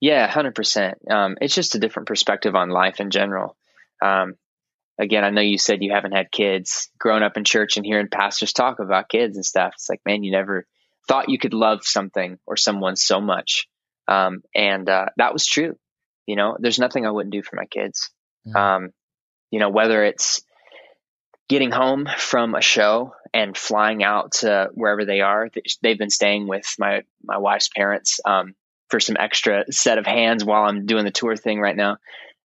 Yeah, 0.00 0.28
100%. 0.28 1.10
Um, 1.10 1.36
it's 1.40 1.54
just 1.54 1.74
a 1.74 1.78
different 1.78 2.08
perspective 2.08 2.54
on 2.54 2.70
life 2.70 3.00
in 3.00 3.10
general. 3.10 3.56
Um, 4.02 4.34
again, 4.98 5.24
I 5.24 5.30
know 5.30 5.40
you 5.40 5.58
said 5.58 5.82
you 5.82 5.92
haven't 5.92 6.12
had 6.12 6.30
kids. 6.30 6.90
Growing 6.98 7.22
up 7.22 7.36
in 7.36 7.44
church 7.44 7.76
and 7.76 7.86
hearing 7.86 8.08
pastors 8.08 8.52
talk 8.52 8.80
about 8.80 9.08
kids 9.08 9.36
and 9.36 9.44
stuff, 9.44 9.72
it's 9.74 9.88
like, 9.88 10.00
man, 10.04 10.24
you 10.24 10.32
never 10.32 10.66
thought 11.06 11.30
you 11.30 11.38
could 11.38 11.54
love 11.54 11.84
something 11.84 12.38
or 12.46 12.56
someone 12.56 12.96
so 12.96 13.20
much. 13.20 13.68
Um, 14.08 14.42
and 14.54 14.88
uh, 14.88 15.06
that 15.16 15.32
was 15.32 15.46
true. 15.46 15.76
You 16.26 16.36
know, 16.36 16.56
there's 16.58 16.78
nothing 16.78 17.06
I 17.06 17.10
wouldn't 17.10 17.32
do 17.32 17.42
for 17.42 17.56
my 17.56 17.66
kids. 17.66 18.10
Mm-hmm. 18.46 18.86
you 19.50 19.58
know, 19.58 19.68
whether 19.68 20.02
it's 20.04 20.42
getting 21.48 21.70
home 21.70 22.08
from 22.16 22.54
a 22.54 22.60
show 22.60 23.14
and 23.32 23.56
flying 23.56 24.02
out 24.02 24.32
to 24.32 24.68
wherever 24.74 25.04
they 25.04 25.20
are. 25.20 25.48
They've 25.82 25.98
been 25.98 26.10
staying 26.10 26.48
with 26.48 26.66
my 26.78 27.02
my 27.24 27.38
wife's 27.38 27.68
parents 27.68 28.20
um, 28.24 28.54
for 28.90 29.00
some 29.00 29.16
extra 29.18 29.64
set 29.70 29.98
of 29.98 30.06
hands 30.06 30.44
while 30.44 30.64
I'm 30.64 30.86
doing 30.86 31.04
the 31.04 31.10
tour 31.10 31.36
thing 31.36 31.60
right 31.60 31.76
now. 31.76 31.98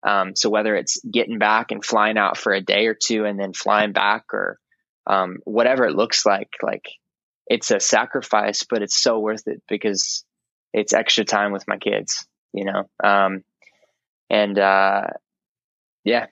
Um, 0.06 0.36
so 0.36 0.50
whether 0.50 0.76
it's 0.76 1.00
getting 1.10 1.40
back 1.40 1.72
and 1.72 1.84
flying 1.84 2.18
out 2.18 2.38
for 2.38 2.54
a 2.54 2.62
day 2.62 2.88
or 2.88 2.94
two 2.94 3.26
and 3.26 3.40
then 3.40 3.54
flying 3.54 3.94
back 3.94 4.34
or 4.34 4.60
um, 5.08 5.38
whatever 5.46 5.86
it 5.86 5.96
looks 5.96 6.26
like, 6.26 6.50
like 6.62 6.90
it's 7.48 7.72
a 7.72 7.80
sacrifice, 7.80 8.64
but 8.70 8.82
it's 8.82 8.98
so 8.98 9.20
worth 9.20 9.48
it 9.48 9.62
because 9.70 10.26
it's 10.74 10.94
extra 10.94 11.24
time 11.24 11.52
with 11.52 11.68
my 11.68 11.78
kids, 11.78 12.28
you 12.54 12.66
know. 12.66 12.90
Um, 13.02 13.44
and 14.30 14.58
uh, 14.60 15.08
yeah, 16.04 16.28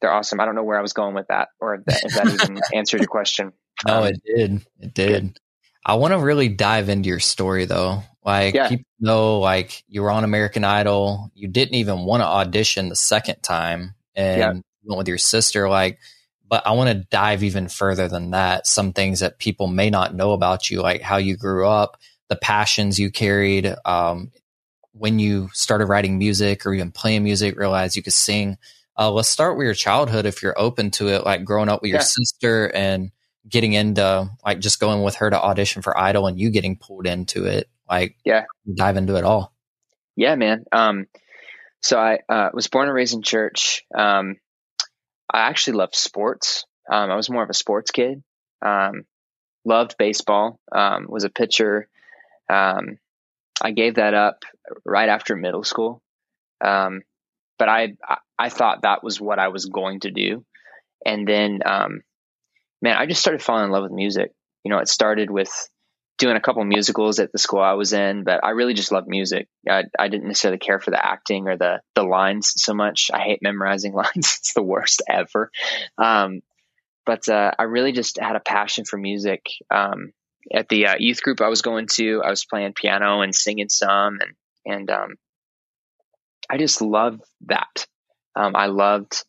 they're 0.00 0.12
awesome. 0.12 0.40
I 0.40 0.44
don't 0.44 0.54
know 0.54 0.64
where 0.64 0.78
I 0.78 0.82
was 0.82 0.92
going 0.92 1.14
with 1.14 1.28
that, 1.28 1.48
or 1.60 1.74
if 1.74 1.84
that, 1.84 2.02
if 2.04 2.14
that 2.14 2.26
even 2.26 2.60
answered 2.74 3.00
your 3.00 3.08
question. 3.08 3.52
No, 3.86 4.02
um, 4.02 4.06
it 4.06 4.20
did. 4.24 4.66
It 4.78 4.94
did. 4.94 5.22
Good. 5.22 5.40
I 5.84 5.94
want 5.94 6.12
to 6.12 6.18
really 6.18 6.48
dive 6.48 6.88
into 6.88 7.08
your 7.08 7.20
story 7.20 7.64
though. 7.64 8.02
Like 8.24 8.54
yeah. 8.54 8.68
people 8.68 8.86
know, 8.98 9.38
like 9.38 9.82
you 9.88 10.02
were 10.02 10.10
on 10.10 10.24
American 10.24 10.64
Idol. 10.64 11.30
You 11.34 11.48
didn't 11.48 11.74
even 11.74 12.00
want 12.00 12.22
to 12.22 12.26
audition 12.26 12.88
the 12.88 12.96
second 12.96 13.42
time, 13.42 13.94
and 14.14 14.38
yeah. 14.38 14.52
went 14.84 14.98
with 14.98 15.08
your 15.08 15.18
sister. 15.18 15.68
Like, 15.68 15.98
but 16.46 16.66
I 16.66 16.72
want 16.72 16.90
to 16.90 17.06
dive 17.10 17.42
even 17.42 17.68
further 17.68 18.08
than 18.08 18.32
that. 18.32 18.66
Some 18.66 18.92
things 18.92 19.20
that 19.20 19.38
people 19.38 19.68
may 19.68 19.88
not 19.88 20.14
know 20.14 20.32
about 20.32 20.70
you, 20.70 20.82
like 20.82 21.00
how 21.00 21.16
you 21.16 21.36
grew 21.36 21.66
up, 21.66 21.98
the 22.28 22.36
passions 22.36 22.98
you 22.98 23.10
carried, 23.10 23.74
um, 23.84 24.32
when 24.92 25.18
you 25.18 25.48
started 25.52 25.86
writing 25.86 26.18
music 26.18 26.66
or 26.66 26.74
even 26.74 26.90
playing 26.90 27.24
music, 27.24 27.56
realized 27.56 27.96
you 27.96 28.02
could 28.02 28.12
sing 28.12 28.58
uh, 29.00 29.10
let's 29.10 29.30
start 29.30 29.56
with 29.56 29.64
your 29.64 29.74
childhood 29.74 30.26
if 30.26 30.42
you're 30.42 30.58
open 30.60 30.90
to 30.90 31.08
it, 31.08 31.24
like 31.24 31.42
growing 31.42 31.70
up 31.70 31.80
with 31.80 31.88
your 31.88 32.00
yeah. 32.00 32.04
sister 32.04 32.66
and 32.66 33.10
getting 33.48 33.72
into 33.72 34.28
like 34.44 34.60
just 34.60 34.78
going 34.78 35.02
with 35.02 35.16
her 35.16 35.30
to 35.30 35.40
audition 35.40 35.80
for 35.80 35.98
Idol 35.98 36.26
and 36.26 36.38
you 36.38 36.50
getting 36.50 36.76
pulled 36.76 37.06
into 37.06 37.46
it. 37.46 37.70
Like, 37.88 38.16
yeah, 38.26 38.44
dive 38.76 38.98
into 38.98 39.16
it 39.16 39.24
all. 39.24 39.54
Yeah, 40.16 40.34
man. 40.34 40.64
Um, 40.70 41.06
so 41.80 41.98
I 41.98 42.18
uh, 42.28 42.50
was 42.52 42.68
born 42.68 42.88
and 42.88 42.94
raised 42.94 43.14
in 43.14 43.22
church. 43.22 43.86
Um, 43.94 44.36
I 45.32 45.48
actually 45.48 45.78
loved 45.78 45.94
sports. 45.94 46.66
Um, 46.90 47.10
I 47.10 47.16
was 47.16 47.30
more 47.30 47.42
of 47.42 47.48
a 47.48 47.54
sports 47.54 47.92
kid. 47.92 48.22
Um, 48.60 49.04
loved 49.64 49.96
baseball. 49.98 50.60
Um, 50.70 51.06
was 51.08 51.24
a 51.24 51.30
pitcher. 51.30 51.88
Um, 52.50 52.98
I 53.62 53.70
gave 53.70 53.94
that 53.94 54.12
up 54.12 54.44
right 54.84 55.08
after 55.08 55.36
middle 55.36 55.64
school. 55.64 56.02
Um, 56.62 57.00
but 57.60 57.68
I, 57.68 57.92
I 58.38 58.48
thought 58.48 58.82
that 58.82 59.04
was 59.04 59.20
what 59.20 59.38
I 59.38 59.48
was 59.48 59.66
going 59.66 60.00
to 60.00 60.10
do. 60.10 60.46
And 61.04 61.28
then, 61.28 61.60
um, 61.66 62.00
man, 62.80 62.96
I 62.96 63.04
just 63.04 63.20
started 63.20 63.42
falling 63.42 63.66
in 63.66 63.70
love 63.70 63.82
with 63.82 63.92
music. 63.92 64.32
You 64.64 64.70
know, 64.70 64.78
it 64.78 64.88
started 64.88 65.30
with 65.30 65.52
doing 66.16 66.36
a 66.36 66.40
couple 66.40 66.64
musicals 66.64 67.18
at 67.18 67.32
the 67.32 67.38
school 67.38 67.60
I 67.60 67.74
was 67.74 67.92
in, 67.92 68.24
but 68.24 68.42
I 68.42 68.50
really 68.50 68.72
just 68.72 68.92
loved 68.92 69.08
music. 69.08 69.46
I, 69.68 69.84
I 69.98 70.08
didn't 70.08 70.28
necessarily 70.28 70.58
care 70.58 70.80
for 70.80 70.90
the 70.90 71.04
acting 71.04 71.48
or 71.48 71.58
the 71.58 71.82
the 71.94 72.02
lines 72.02 72.54
so 72.56 72.72
much. 72.72 73.10
I 73.12 73.20
hate 73.20 73.40
memorizing 73.42 73.92
lines; 74.02 74.38
it's 74.38 74.54
the 74.54 74.62
worst 74.62 75.02
ever. 75.06 75.50
Um, 75.98 76.40
but 77.04 77.28
uh, 77.28 77.50
I 77.58 77.64
really 77.64 77.92
just 77.92 78.18
had 78.18 78.36
a 78.36 78.40
passion 78.40 78.86
for 78.86 78.96
music. 78.96 79.42
Um, 79.70 80.14
at 80.50 80.70
the 80.70 80.86
uh, 80.86 80.94
youth 80.98 81.22
group 81.22 81.42
I 81.42 81.48
was 81.48 81.60
going 81.60 81.88
to, 81.96 82.22
I 82.24 82.30
was 82.30 82.46
playing 82.46 82.72
piano 82.72 83.20
and 83.20 83.34
singing 83.34 83.68
some, 83.68 84.18
and 84.20 84.32
and 84.64 84.90
um, 84.90 85.16
I 86.50 86.58
just 86.58 86.82
loved 86.82 87.22
that. 87.46 87.86
Um, 88.34 88.56
I 88.56 88.66
loved 88.66 89.24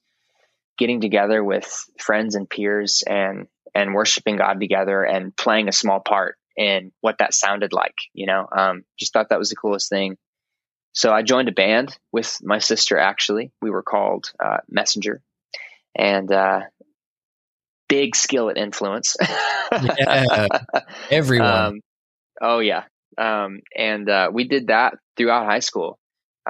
getting 0.77 1.01
together 1.01 1.43
with 1.43 1.85
friends 1.99 2.35
and 2.35 2.49
peers 2.49 3.03
and 3.05 3.47
and 3.75 3.93
worshiping 3.93 4.37
God 4.37 4.59
together 4.59 5.03
and 5.03 5.35
playing 5.35 5.69
a 5.69 5.71
small 5.71 5.99
part 5.99 6.35
in 6.57 6.91
what 7.01 7.19
that 7.19 7.33
sounded 7.33 7.73
like. 7.73 7.95
You 8.13 8.25
know, 8.25 8.47
um, 8.51 8.83
just 8.97 9.13
thought 9.13 9.29
that 9.29 9.39
was 9.39 9.49
the 9.49 9.55
coolest 9.55 9.89
thing. 9.89 10.17
So 10.93 11.13
I 11.13 11.21
joined 11.21 11.47
a 11.47 11.53
band 11.53 11.95
with 12.11 12.39
my 12.41 12.57
sister. 12.57 12.97
Actually, 12.97 13.51
we 13.61 13.69
were 13.69 13.83
called 13.83 14.31
uh, 14.43 14.57
Messenger, 14.67 15.21
and 15.95 16.31
uh, 16.31 16.61
big 17.87 18.15
skill 18.15 18.49
at 18.49 18.57
influence. 18.57 19.15
yeah, 19.71 20.47
everyone. 21.11 21.47
Um, 21.47 21.79
oh 22.41 22.59
yeah, 22.59 22.83
um, 23.17 23.61
and 23.77 24.09
uh, 24.09 24.31
we 24.33 24.47
did 24.47 24.67
that 24.67 24.95
throughout 25.15 25.45
high 25.45 25.59
school, 25.59 25.99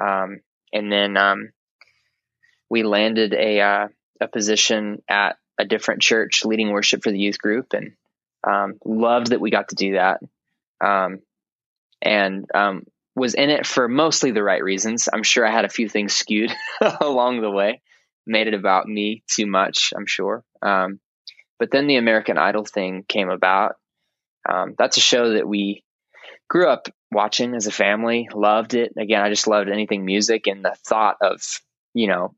um, 0.00 0.40
and 0.72 0.90
then 0.90 1.16
um, 1.16 1.50
we 2.70 2.82
landed 2.82 3.34
a 3.34 3.60
uh, 3.60 3.88
a 4.20 4.28
position 4.28 5.02
at 5.08 5.36
a 5.58 5.64
different 5.64 6.02
church, 6.02 6.44
leading 6.44 6.70
worship 6.70 7.02
for 7.02 7.10
the 7.10 7.18
youth 7.18 7.38
group, 7.38 7.72
and 7.72 7.92
um, 8.48 8.78
loved 8.84 9.28
that 9.28 9.40
we 9.40 9.50
got 9.50 9.68
to 9.68 9.76
do 9.76 9.92
that, 9.92 10.20
um, 10.80 11.20
and 12.00 12.46
was 13.14 13.34
in 13.34 13.50
it 13.50 13.66
for 13.66 13.88
mostly 13.88 14.30
the 14.30 14.42
right 14.42 14.62
reasons. 14.62 15.08
I'm 15.12 15.22
sure 15.22 15.46
I 15.46 15.50
had 15.50 15.64
a 15.64 15.70
few 15.70 15.88
things 15.88 16.14
skewed 16.14 16.52
along 17.00 17.40
the 17.40 17.50
way, 17.50 17.82
made 18.26 18.48
it 18.48 18.54
about 18.54 18.86
me 18.86 19.22
too 19.26 19.46
much. 19.46 19.92
I'm 19.96 20.06
sure. 20.06 20.44
Um, 20.62 21.00
but 21.58 21.70
then 21.70 21.86
the 21.86 21.96
American 21.96 22.38
Idol 22.38 22.64
thing 22.64 23.04
came 23.06 23.28
about. 23.28 23.76
Um, 24.50 24.74
that's 24.76 24.96
a 24.96 25.00
show 25.00 25.34
that 25.34 25.46
we 25.46 25.84
grew 26.52 26.68
up 26.68 26.86
watching 27.10 27.54
as 27.54 27.66
a 27.66 27.72
family, 27.72 28.28
loved 28.30 28.74
it. 28.74 28.92
Again, 28.98 29.22
I 29.22 29.30
just 29.30 29.46
loved 29.46 29.70
anything 29.70 30.04
music 30.04 30.46
and 30.46 30.62
the 30.62 30.76
thought 30.86 31.16
of, 31.22 31.40
you 31.94 32.06
know, 32.08 32.34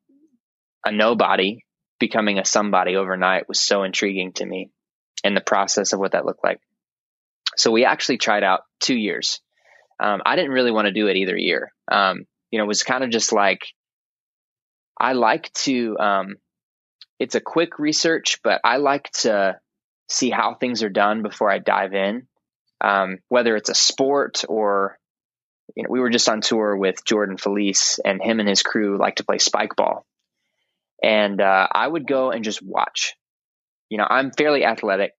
a 0.87 0.92
nobody 0.92 1.64
becoming 1.99 2.38
a 2.38 2.44
somebody 2.44 2.94
overnight 2.94 3.49
was 3.49 3.59
so 3.59 3.83
intriguing 3.83 4.33
to 4.35 4.47
me 4.47 4.71
and 5.25 5.37
the 5.37 5.40
process 5.40 5.92
of 5.92 5.99
what 5.99 6.12
that 6.12 6.25
looked 6.25 6.44
like. 6.44 6.61
So 7.56 7.73
we 7.73 7.85
actually 7.85 8.18
tried 8.18 8.44
out 8.44 8.61
two 8.78 8.94
years. 8.94 9.40
Um, 9.99 10.23
I 10.25 10.37
didn't 10.37 10.52
really 10.52 10.71
want 10.71 10.87
to 10.87 10.92
do 10.92 11.09
it 11.09 11.16
either 11.16 11.37
year. 11.37 11.73
Um, 11.90 12.25
you 12.52 12.59
know, 12.59 12.66
it 12.66 12.68
was 12.68 12.85
kind 12.85 13.02
of 13.02 13.11
just 13.11 13.33
like, 13.33 13.62
I 14.97 15.14
like 15.14 15.52
to, 15.64 15.99
um, 15.99 16.37
it's 17.18 17.35
a 17.35 17.40
quick 17.40 17.80
research, 17.80 18.38
but 18.44 18.61
I 18.62 18.76
like 18.76 19.11
to 19.23 19.59
see 20.09 20.30
how 20.30 20.54
things 20.54 20.85
are 20.85 20.88
done 20.88 21.23
before 21.23 21.50
I 21.50 21.59
dive 21.59 21.94
in. 21.94 22.28
Um, 22.81 23.19
whether 23.28 23.57
it's 23.57 23.71
a 23.71 23.75
sport 23.75 24.45
or 24.49 24.99
you 25.75 25.83
know, 25.83 25.88
we 25.90 26.00
were 26.00 26.11
just 26.11 26.28
on 26.28 26.40
tour 26.40 26.76
with 26.76 27.04
Jordan 27.04 27.37
Feliz, 27.37 27.99
and 28.04 28.23
him 28.23 28.40
and 28.40 28.49
his 28.49 28.62
crew 28.62 28.99
like 28.99 29.16
to 29.16 29.25
play 29.25 29.38
spike 29.38 29.76
ball. 29.76 30.04
And 31.02 31.40
uh, 31.40 31.66
I 31.71 31.87
would 31.87 32.07
go 32.07 32.31
and 32.31 32.45
just 32.45 32.62
watch. 32.62 33.14
You 33.88 33.99
know, 33.99 34.07
I'm 34.09 34.31
fairly 34.31 34.64
athletic, 34.64 35.12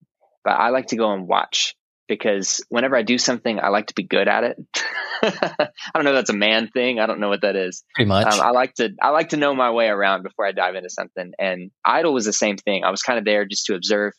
but 0.43 0.51
I 0.51 0.69
like 0.69 0.87
to 0.87 0.95
go 0.95 1.13
and 1.13 1.27
watch 1.27 1.75
because 2.07 2.63
whenever 2.69 2.95
I 2.95 3.01
do 3.01 3.17
something, 3.17 3.59
I 3.59 3.69
like 3.69 3.87
to 3.87 3.93
be 3.95 4.03
good 4.03 4.27
at 4.27 4.43
it. 4.43 4.57
I 5.23 5.69
don't 5.93 6.03
know 6.03 6.11
if 6.11 6.17
that's 6.17 6.29
a 6.29 6.33
man 6.37 6.69
thing. 6.69 6.99
I 6.99 7.05
don't 7.05 7.19
know 7.19 7.29
what 7.29 7.41
that 7.41 7.55
is. 7.55 7.83
Pretty 7.95 8.07
much. 8.07 8.31
Um, 8.31 8.41
I 8.41 8.51
like 8.51 8.73
to 8.75 8.93
I 9.01 9.09
like 9.09 9.29
to 9.29 9.37
know 9.37 9.53
my 9.55 9.71
way 9.71 9.87
around 9.87 10.23
before 10.23 10.45
I 10.45 10.51
dive 10.51 10.75
into 10.75 10.89
something. 10.89 11.33
And 11.39 11.71
Idol 11.83 12.13
was 12.13 12.25
the 12.25 12.33
same 12.33 12.57
thing. 12.57 12.83
I 12.83 12.91
was 12.91 13.01
kind 13.01 13.19
of 13.19 13.25
there 13.25 13.45
just 13.45 13.65
to 13.67 13.75
observe. 13.75 14.13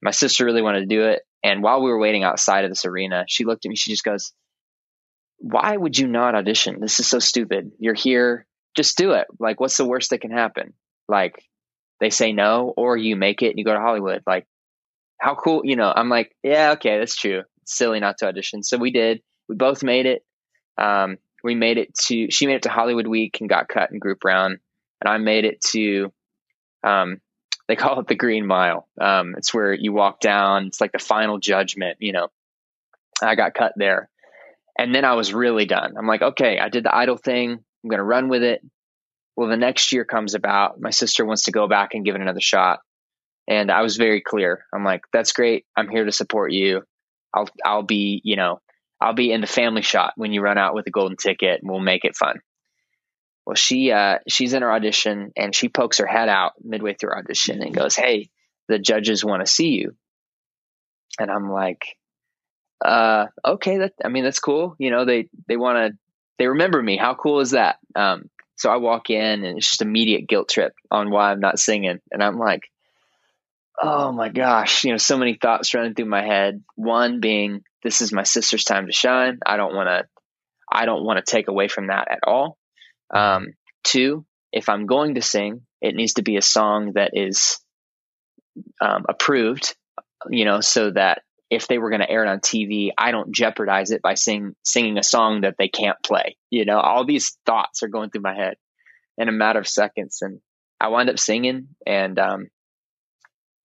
My 0.00 0.12
sister 0.12 0.44
really 0.44 0.62
wanted 0.62 0.80
to 0.80 0.86
do 0.86 1.04
it, 1.04 1.22
and 1.42 1.62
while 1.62 1.82
we 1.82 1.90
were 1.90 1.98
waiting 1.98 2.24
outside 2.24 2.64
of 2.64 2.70
this 2.70 2.84
arena, 2.84 3.24
she 3.28 3.44
looked 3.44 3.64
at 3.64 3.68
me. 3.68 3.76
She 3.76 3.90
just 3.90 4.04
goes, 4.04 4.32
"Why 5.38 5.76
would 5.76 5.98
you 5.98 6.06
not 6.06 6.34
audition? 6.34 6.80
This 6.80 7.00
is 7.00 7.06
so 7.06 7.18
stupid. 7.18 7.72
You're 7.78 7.94
here. 7.94 8.46
Just 8.76 8.96
do 8.96 9.12
it. 9.12 9.26
Like, 9.38 9.60
what's 9.60 9.76
the 9.76 9.86
worst 9.86 10.10
that 10.10 10.20
can 10.20 10.30
happen? 10.30 10.74
Like, 11.08 11.42
they 12.00 12.10
say 12.10 12.32
no, 12.32 12.72
or 12.76 12.96
you 12.96 13.16
make 13.16 13.42
it 13.42 13.50
and 13.50 13.58
you 13.58 13.64
go 13.64 13.74
to 13.74 13.80
Hollywood. 13.80 14.22
Like, 14.26 14.46
how 15.20 15.34
cool, 15.34 15.62
you 15.64 15.76
know, 15.76 15.92
I'm 15.94 16.08
like, 16.08 16.34
yeah, 16.42 16.72
okay, 16.72 16.98
that's 16.98 17.16
true. 17.16 17.42
It's 17.62 17.76
silly 17.76 18.00
not 18.00 18.18
to 18.18 18.28
audition. 18.28 18.62
So 18.62 18.76
we 18.76 18.92
did. 18.92 19.20
We 19.48 19.56
both 19.56 19.82
made 19.82 20.06
it. 20.06 20.24
Um, 20.76 21.18
we 21.42 21.54
made 21.54 21.78
it 21.78 21.94
to, 22.06 22.30
she 22.30 22.46
made 22.46 22.56
it 22.56 22.62
to 22.62 22.68
Hollywood 22.68 23.06
Week 23.06 23.38
and 23.40 23.48
got 23.48 23.68
cut 23.68 23.90
in 23.90 23.98
group 23.98 24.22
round. 24.24 24.58
And 25.00 25.08
I 25.08 25.18
made 25.18 25.44
it 25.44 25.60
to, 25.72 26.12
um, 26.84 27.20
they 27.68 27.76
call 27.76 28.00
it 28.00 28.08
the 28.08 28.14
Green 28.14 28.46
Mile. 28.46 28.88
Um, 29.00 29.34
it's 29.36 29.52
where 29.52 29.72
you 29.72 29.92
walk 29.92 30.20
down. 30.20 30.66
It's 30.66 30.80
like 30.80 30.92
the 30.92 30.98
final 30.98 31.38
judgment, 31.38 31.98
you 32.00 32.12
know. 32.12 32.28
I 33.22 33.34
got 33.34 33.54
cut 33.54 33.74
there. 33.76 34.08
And 34.78 34.94
then 34.94 35.04
I 35.04 35.14
was 35.14 35.34
really 35.34 35.66
done. 35.66 35.96
I'm 35.98 36.06
like, 36.06 36.22
okay, 36.22 36.58
I 36.58 36.68
did 36.68 36.84
the 36.84 36.94
idol 36.94 37.16
thing. 37.16 37.50
I'm 37.50 37.90
going 37.90 37.98
to 37.98 38.04
run 38.04 38.28
with 38.28 38.42
it. 38.42 38.62
Well, 39.36 39.48
the 39.48 39.56
next 39.56 39.92
year 39.92 40.04
comes 40.04 40.34
about. 40.34 40.80
My 40.80 40.90
sister 40.90 41.24
wants 41.24 41.44
to 41.44 41.52
go 41.52 41.68
back 41.68 41.94
and 41.94 42.04
give 42.04 42.14
it 42.14 42.20
another 42.20 42.40
shot. 42.40 42.80
And 43.48 43.70
I 43.70 43.82
was 43.82 43.96
very 43.96 44.20
clear. 44.20 44.64
I'm 44.72 44.84
like, 44.84 45.02
that's 45.12 45.32
great. 45.32 45.64
I'm 45.76 45.88
here 45.88 46.04
to 46.04 46.12
support 46.12 46.52
you. 46.52 46.82
I'll, 47.34 47.48
I'll 47.64 47.82
be, 47.82 48.20
you 48.24 48.36
know, 48.36 48.60
I'll 49.00 49.14
be 49.14 49.32
in 49.32 49.40
the 49.40 49.46
family 49.46 49.82
shot 49.82 50.12
when 50.16 50.32
you 50.32 50.40
run 50.40 50.58
out 50.58 50.74
with 50.74 50.86
a 50.86 50.90
golden 50.90 51.16
ticket 51.16 51.60
and 51.60 51.70
we'll 51.70 51.80
make 51.80 52.04
it 52.04 52.16
fun. 52.16 52.40
Well, 53.48 53.54
she, 53.54 53.90
uh, 53.92 54.18
she's 54.28 54.52
in 54.52 54.60
her 54.60 54.70
audition 54.70 55.32
and 55.34 55.54
she 55.54 55.70
pokes 55.70 55.96
her 55.96 56.06
head 56.06 56.28
out 56.28 56.52
midway 56.62 56.92
through 56.92 57.14
audition 57.14 57.62
and 57.62 57.74
goes, 57.74 57.96
Hey, 57.96 58.28
the 58.68 58.78
judges 58.78 59.24
want 59.24 59.40
to 59.40 59.50
see 59.50 59.68
you. 59.68 59.96
And 61.18 61.30
I'm 61.30 61.50
like, 61.50 61.96
uh, 62.84 63.28
okay, 63.42 63.78
that, 63.78 63.94
I 64.04 64.08
mean, 64.08 64.24
that's 64.24 64.38
cool. 64.38 64.76
You 64.78 64.90
know, 64.90 65.06
they, 65.06 65.30
they 65.46 65.56
want 65.56 65.78
to, 65.78 65.98
they 66.38 66.46
remember 66.46 66.82
me. 66.82 66.98
How 66.98 67.14
cool 67.14 67.40
is 67.40 67.52
that? 67.52 67.78
Um, 67.96 68.28
so 68.56 68.68
I 68.68 68.76
walk 68.76 69.08
in 69.08 69.46
and 69.46 69.56
it's 69.56 69.66
just 69.66 69.80
immediate 69.80 70.28
guilt 70.28 70.50
trip 70.50 70.74
on 70.90 71.10
why 71.10 71.32
I'm 71.32 71.40
not 71.40 71.58
singing. 71.58 72.00
And 72.12 72.22
I'm 72.22 72.38
like, 72.38 72.70
oh 73.82 74.12
my 74.12 74.28
gosh, 74.28 74.84
you 74.84 74.90
know, 74.90 74.98
so 74.98 75.16
many 75.16 75.38
thoughts 75.40 75.72
running 75.72 75.94
through 75.94 76.04
my 76.04 76.22
head. 76.22 76.62
One 76.74 77.20
being, 77.20 77.62
this 77.82 78.02
is 78.02 78.12
my 78.12 78.24
sister's 78.24 78.64
time 78.64 78.88
to 78.88 78.92
shine. 78.92 79.38
I 79.46 79.56
don't 79.56 79.74
want 79.74 79.88
to, 79.88 80.06
I 80.70 80.84
don't 80.84 81.02
want 81.02 81.24
to 81.24 81.30
take 81.30 81.48
away 81.48 81.68
from 81.68 81.86
that 81.86 82.08
at 82.10 82.20
all. 82.26 82.58
Um, 83.14 83.48
two, 83.84 84.24
if 84.52 84.68
I'm 84.68 84.86
going 84.86 85.14
to 85.14 85.22
sing, 85.22 85.62
it 85.80 85.94
needs 85.94 86.14
to 86.14 86.22
be 86.22 86.36
a 86.36 86.42
song 86.42 86.92
that 86.94 87.12
is 87.14 87.58
um, 88.80 89.04
approved, 89.08 89.74
you 90.28 90.44
know, 90.44 90.60
so 90.60 90.90
that 90.90 91.22
if 91.50 91.66
they 91.66 91.78
were 91.78 91.90
going 91.90 92.00
to 92.00 92.10
air 92.10 92.24
it 92.24 92.28
on 92.28 92.40
TV, 92.40 92.90
I 92.98 93.10
don't 93.10 93.34
jeopardize 93.34 93.90
it 93.90 94.02
by 94.02 94.14
sing, 94.14 94.54
singing 94.64 94.98
a 94.98 95.02
song 95.02 95.42
that 95.42 95.54
they 95.58 95.68
can't 95.68 95.96
play. 96.04 96.36
You 96.50 96.64
know, 96.64 96.78
all 96.78 97.06
these 97.06 97.38
thoughts 97.46 97.82
are 97.82 97.88
going 97.88 98.10
through 98.10 98.22
my 98.22 98.34
head 98.34 98.54
in 99.16 99.28
a 99.28 99.32
matter 99.32 99.58
of 99.58 99.68
seconds. 99.68 100.18
And 100.20 100.40
I 100.80 100.88
wind 100.88 101.08
up 101.08 101.18
singing 101.18 101.68
and, 101.86 102.18
um, 102.18 102.48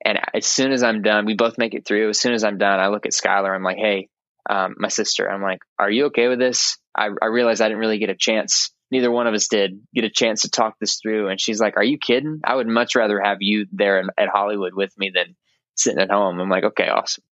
and 0.06 0.20
as 0.34 0.46
soon 0.46 0.72
as 0.74 0.84
I'm 0.84 1.02
done, 1.02 1.26
we 1.26 1.34
both 1.34 1.58
make 1.58 1.74
it 1.74 1.86
through. 1.86 2.10
As 2.10 2.20
soon 2.20 2.34
as 2.34 2.44
I'm 2.44 2.58
done, 2.58 2.80
I 2.80 2.88
look 2.90 3.06
at 3.06 3.14
Schyler. 3.14 3.56
I'm 3.56 3.64
like, 3.64 3.78
hey, 3.78 4.10
um, 4.50 4.76
my 4.78 4.90
sister, 4.90 5.30
I'm 5.30 5.42
like, 5.42 5.60
are 5.80 5.90
you 5.90 6.08
okay 6.08 6.28
with 6.28 6.40
this? 6.40 6.78
I, 6.96 7.10
I 7.22 7.28
realized 7.28 7.62
I 7.62 7.70
didn't 7.70 7.80
really 7.80 8.00
get 8.00 8.10
a 8.10 8.16
chance. 8.16 8.73
Neither 8.92 9.12
one 9.12 9.28
of 9.28 9.34
us 9.34 9.48
did 9.48 9.82
get 9.94 10.04
a 10.04 10.10
chance 10.10 10.44
to 10.44 10.50
talk 10.50 10.76
this 10.80 11.00
through. 11.02 11.30
And 11.30 11.42
she's 11.42 11.60
like, 11.60 11.78
are 11.78 11.84
you 11.84 11.98
kidding? 11.98 12.42
I 12.44 12.56
would 12.56 12.68
much 12.68 12.96
rather 12.96 13.20
have 13.20 13.38
you 13.42 13.66
there 13.72 14.04
at 14.18 14.30
Hollywood 14.30 14.74
with 14.74 14.94
me 14.98 15.12
than 15.14 15.36
sitting 15.76 16.00
at 16.00 16.12
home. 16.12 16.40
I'm 16.40 16.50
like, 16.50 16.64
okay, 16.64 16.88
awesome. 16.88 17.24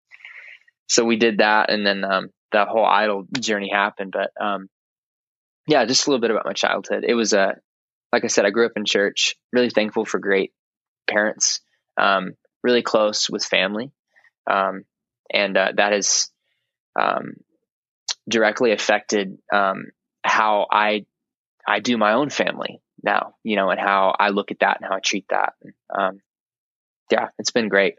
So 0.87 1.05
we 1.05 1.17
did 1.17 1.37
that. 1.37 1.69
And 1.69 1.85
then, 1.85 2.03
um, 2.03 2.29
that 2.51 2.67
whole 2.67 2.85
idol 2.85 3.25
journey 3.39 3.69
happened. 3.71 4.11
But, 4.11 4.31
um, 4.43 4.69
yeah, 5.67 5.85
just 5.85 6.07
a 6.07 6.09
little 6.09 6.21
bit 6.21 6.31
about 6.31 6.45
my 6.45 6.53
childhood. 6.53 7.05
It 7.07 7.13
was 7.13 7.33
a, 7.33 7.55
like 8.11 8.23
I 8.25 8.27
said, 8.27 8.45
I 8.45 8.49
grew 8.49 8.65
up 8.65 8.73
in 8.75 8.83
church, 8.85 9.35
really 9.53 9.69
thankful 9.69 10.05
for 10.05 10.19
great 10.19 10.51
parents. 11.07 11.61
Um, 11.97 12.33
really 12.63 12.81
close 12.81 13.29
with 13.29 13.43
family. 13.45 13.91
Um, 14.49 14.83
and 15.31 15.55
uh, 15.55 15.71
that 15.75 15.93
has 15.93 16.29
um, 16.99 17.35
directly 18.27 18.71
affected 18.71 19.37
um, 19.53 19.85
how 20.23 20.67
I 20.71 21.05
I 21.67 21.79
do 21.79 21.97
my 21.97 22.13
own 22.13 22.29
family. 22.29 22.81
now, 23.03 23.35
you 23.43 23.55
know, 23.55 23.69
and 23.69 23.79
how 23.79 24.15
I 24.17 24.29
look 24.29 24.51
at 24.51 24.59
that 24.59 24.77
and 24.79 24.89
how 24.89 24.95
I 24.95 24.99
treat 24.99 25.25
that. 25.29 25.53
Um, 25.89 26.21
yeah, 27.11 27.29
it's 27.39 27.51
been 27.51 27.67
great. 27.67 27.95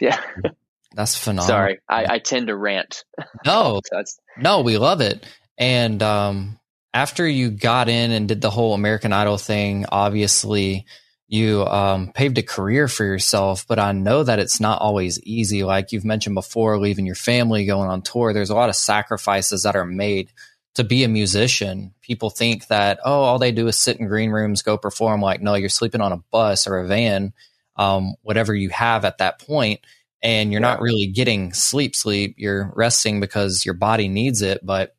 Yeah. 0.00 0.20
That's 0.94 1.16
phenomenal. 1.16 1.46
Sorry, 1.46 1.78
I, 1.88 2.14
I 2.14 2.18
tend 2.18 2.48
to 2.48 2.56
rant. 2.56 3.04
No, 3.44 3.80
no, 4.38 4.62
we 4.62 4.78
love 4.78 5.00
it. 5.00 5.24
And 5.58 6.02
um, 6.02 6.58
after 6.94 7.26
you 7.26 7.50
got 7.50 7.88
in 7.88 8.10
and 8.10 8.26
did 8.26 8.40
the 8.40 8.50
whole 8.50 8.74
American 8.74 9.12
Idol 9.12 9.38
thing, 9.38 9.86
obviously 9.90 10.86
you 11.28 11.64
um, 11.66 12.10
paved 12.12 12.38
a 12.38 12.42
career 12.42 12.88
for 12.88 13.04
yourself. 13.04 13.66
But 13.68 13.78
I 13.78 13.92
know 13.92 14.24
that 14.24 14.38
it's 14.38 14.60
not 14.60 14.80
always 14.80 15.20
easy. 15.22 15.62
Like 15.62 15.92
you've 15.92 16.04
mentioned 16.04 16.34
before, 16.34 16.78
leaving 16.78 17.06
your 17.06 17.14
family, 17.14 17.66
going 17.66 17.90
on 17.90 18.02
tour. 18.02 18.32
There's 18.32 18.50
a 18.50 18.54
lot 18.54 18.70
of 18.70 18.76
sacrifices 18.76 19.64
that 19.64 19.76
are 19.76 19.84
made 19.84 20.32
to 20.74 20.84
be 20.84 21.04
a 21.04 21.08
musician. 21.08 21.94
People 22.02 22.30
think 22.30 22.68
that 22.68 23.00
oh, 23.04 23.22
all 23.22 23.38
they 23.38 23.52
do 23.52 23.68
is 23.68 23.76
sit 23.76 23.98
in 23.98 24.06
green 24.06 24.30
rooms, 24.30 24.62
go 24.62 24.78
perform. 24.78 25.20
Like 25.20 25.40
no, 25.40 25.54
you're 25.54 25.68
sleeping 25.68 26.00
on 26.00 26.12
a 26.12 26.22
bus 26.30 26.66
or 26.66 26.78
a 26.78 26.86
van, 26.86 27.32
um, 27.76 28.14
whatever 28.22 28.54
you 28.54 28.70
have 28.70 29.04
at 29.04 29.18
that 29.18 29.40
point 29.40 29.80
and 30.22 30.52
you're 30.52 30.60
yeah. 30.60 30.68
not 30.68 30.80
really 30.80 31.06
getting 31.06 31.52
sleep 31.52 31.94
sleep 31.94 32.34
you're 32.38 32.72
resting 32.74 33.20
because 33.20 33.64
your 33.64 33.74
body 33.74 34.08
needs 34.08 34.42
it 34.42 34.64
but 34.64 34.94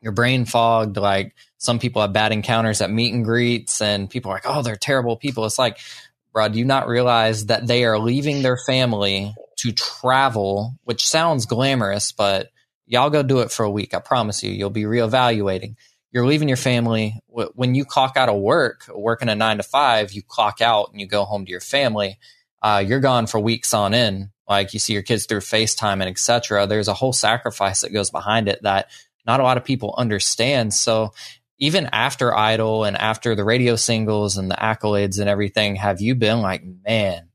your 0.00 0.12
brain 0.12 0.44
fogged 0.44 0.96
like 0.96 1.34
some 1.58 1.78
people 1.78 2.02
have 2.02 2.12
bad 2.12 2.32
encounters 2.32 2.80
at 2.80 2.90
meet 2.90 3.12
and 3.12 3.24
greets 3.24 3.80
and 3.80 4.08
people 4.08 4.30
are 4.30 4.34
like 4.34 4.46
oh 4.46 4.62
they're 4.62 4.76
terrible 4.76 5.16
people 5.16 5.44
it's 5.44 5.58
like 5.58 5.78
bro 6.32 6.48
do 6.48 6.58
you 6.58 6.64
not 6.64 6.88
realize 6.88 7.46
that 7.46 7.66
they 7.66 7.84
are 7.84 7.98
leaving 7.98 8.42
their 8.42 8.56
family 8.56 9.34
to 9.56 9.72
travel 9.72 10.76
which 10.84 11.06
sounds 11.06 11.46
glamorous 11.46 12.12
but 12.12 12.50
y'all 12.86 13.10
go 13.10 13.22
do 13.22 13.40
it 13.40 13.50
for 13.50 13.64
a 13.64 13.70
week 13.70 13.94
i 13.94 13.98
promise 13.98 14.42
you 14.42 14.50
you'll 14.50 14.70
be 14.70 14.84
reevaluating 14.84 15.74
you're 16.12 16.26
leaving 16.26 16.48
your 16.48 16.56
family 16.56 17.20
when 17.28 17.74
you 17.74 17.84
clock 17.84 18.16
out 18.16 18.28
of 18.28 18.40
work 18.40 18.84
working 18.94 19.28
a 19.28 19.34
nine 19.34 19.58
to 19.58 19.62
five 19.62 20.12
you 20.12 20.22
clock 20.22 20.60
out 20.60 20.90
and 20.90 21.00
you 21.00 21.06
go 21.06 21.24
home 21.24 21.44
to 21.44 21.50
your 21.50 21.60
family 21.60 22.18
uh, 22.62 22.82
you're 22.84 23.00
gone 23.00 23.26
for 23.26 23.38
weeks 23.38 23.74
on 23.74 23.94
end 23.94 24.30
like 24.48 24.72
you 24.72 24.80
see 24.80 24.92
your 24.92 25.02
kids 25.02 25.26
through 25.26 25.40
FaceTime 25.40 25.94
and 25.94 26.04
etc. 26.04 26.66
There's 26.66 26.88
a 26.88 26.94
whole 26.94 27.12
sacrifice 27.12 27.80
that 27.80 27.92
goes 27.92 28.10
behind 28.10 28.48
it 28.48 28.62
that 28.62 28.90
not 29.26 29.40
a 29.40 29.42
lot 29.42 29.56
of 29.56 29.64
people 29.64 29.94
understand. 29.96 30.72
So 30.72 31.12
even 31.58 31.88
after 31.92 32.34
Idol 32.34 32.84
and 32.84 32.96
after 32.96 33.34
the 33.34 33.44
radio 33.44 33.76
singles 33.76 34.36
and 34.36 34.50
the 34.50 34.56
accolades 34.56 35.18
and 35.18 35.28
everything, 35.28 35.76
have 35.76 36.00
you 36.00 36.14
been 36.14 36.42
like, 36.42 36.62
man, 36.64 37.28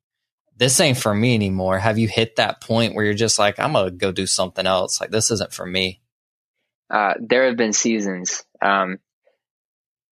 this 0.62 0.80
ain't 0.80 1.00
for 1.00 1.12
me 1.12 1.34
anymore? 1.34 1.80
Have 1.80 1.98
you 1.98 2.08
hit 2.08 2.36
that 2.36 2.62
point 2.62 2.94
where 2.94 3.04
you're 3.04 3.16
just 3.16 3.40
like, 3.40 3.60
I'm 3.60 3.74
gonna 3.74 3.90
go 3.90 4.12
do 4.12 4.28
something 4.28 4.68
else? 4.68 5.02
Like 5.02 5.10
this 5.10 5.32
isn't 5.32 5.52
for 5.52 5.66
me. 5.66 6.02
Uh, 6.88 7.16
there 7.20 7.48
have 7.48 7.58
been 7.58 7.74
seasons. 7.74 8.44
Um, 8.62 9.00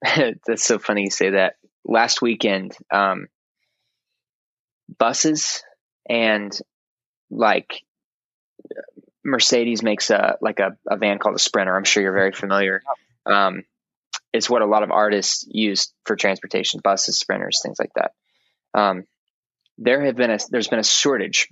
that's 0.48 0.66
so 0.66 0.80
funny 0.80 1.04
you 1.04 1.12
say 1.12 1.30
that. 1.32 1.58
Last 1.86 2.24
weekend, 2.24 2.76
um, 2.92 3.28
buses 4.98 5.62
and 6.10 6.52
like 7.30 7.84
Mercedes 9.24 9.84
makes 9.84 10.10
a 10.10 10.38
like 10.42 10.60
a, 10.60 10.76
a 10.90 10.98
van 10.98 11.20
called 11.20 11.36
a 11.36 11.40
Sprinter. 11.40 11.78
I'm 11.78 11.84
sure 11.84 12.02
you're 12.02 12.12
very 12.12 12.32
familiar. 12.32 12.82
Um, 13.24 13.66
it's 14.34 14.50
what 14.50 14.64
a 14.64 14.68
lot 14.68 14.82
of 14.82 14.90
artists 14.90 15.46
use 15.48 15.94
for 16.06 16.16
transportation: 16.16 16.82
buses, 16.84 17.20
sprinters, 17.20 17.60
things 17.62 17.78
like 17.78 17.92
that. 17.94 18.14
Um, 18.74 19.04
there 19.80 20.06
have 20.06 20.16
been 20.16 20.32
a 20.32 20.38
there's 20.50 20.68
been 20.68 20.80
a 20.80 20.84
shortage 20.84 21.48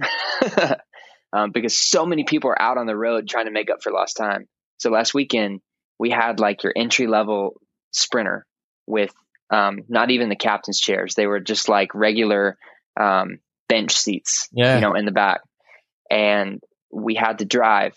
um, 1.34 1.52
because 1.52 1.78
so 1.78 2.06
many 2.06 2.24
people 2.24 2.50
are 2.50 2.62
out 2.62 2.78
on 2.78 2.86
the 2.86 2.96
road 2.96 3.28
trying 3.28 3.46
to 3.46 3.52
make 3.52 3.70
up 3.70 3.82
for 3.82 3.92
lost 3.92 4.18
time. 4.18 4.48
So 4.78 4.92
last 4.92 5.14
weekend 5.14 5.62
we 5.98 6.10
had 6.10 6.40
like 6.40 6.64
your 6.64 6.74
entry 6.76 7.08
level 7.08 7.60
Sprinter 7.92 8.46
with 8.86 9.12
um, 9.50 9.80
not 9.88 10.12
even 10.12 10.30
the 10.30 10.36
captain's 10.36 10.80
chairs; 10.80 11.16
they 11.16 11.26
were 11.26 11.40
just 11.40 11.70
like 11.70 11.96
regular 11.96 12.58
um, 13.00 13.40
bench 13.70 13.98
seats, 13.98 14.50
yeah. 14.52 14.76
you 14.76 14.82
know, 14.82 14.94
in 14.94 15.06
the 15.06 15.12
back 15.12 15.42
and 16.10 16.62
we 16.92 17.16
had 17.16 17.40
to 17.40 17.46
drive. 17.46 17.94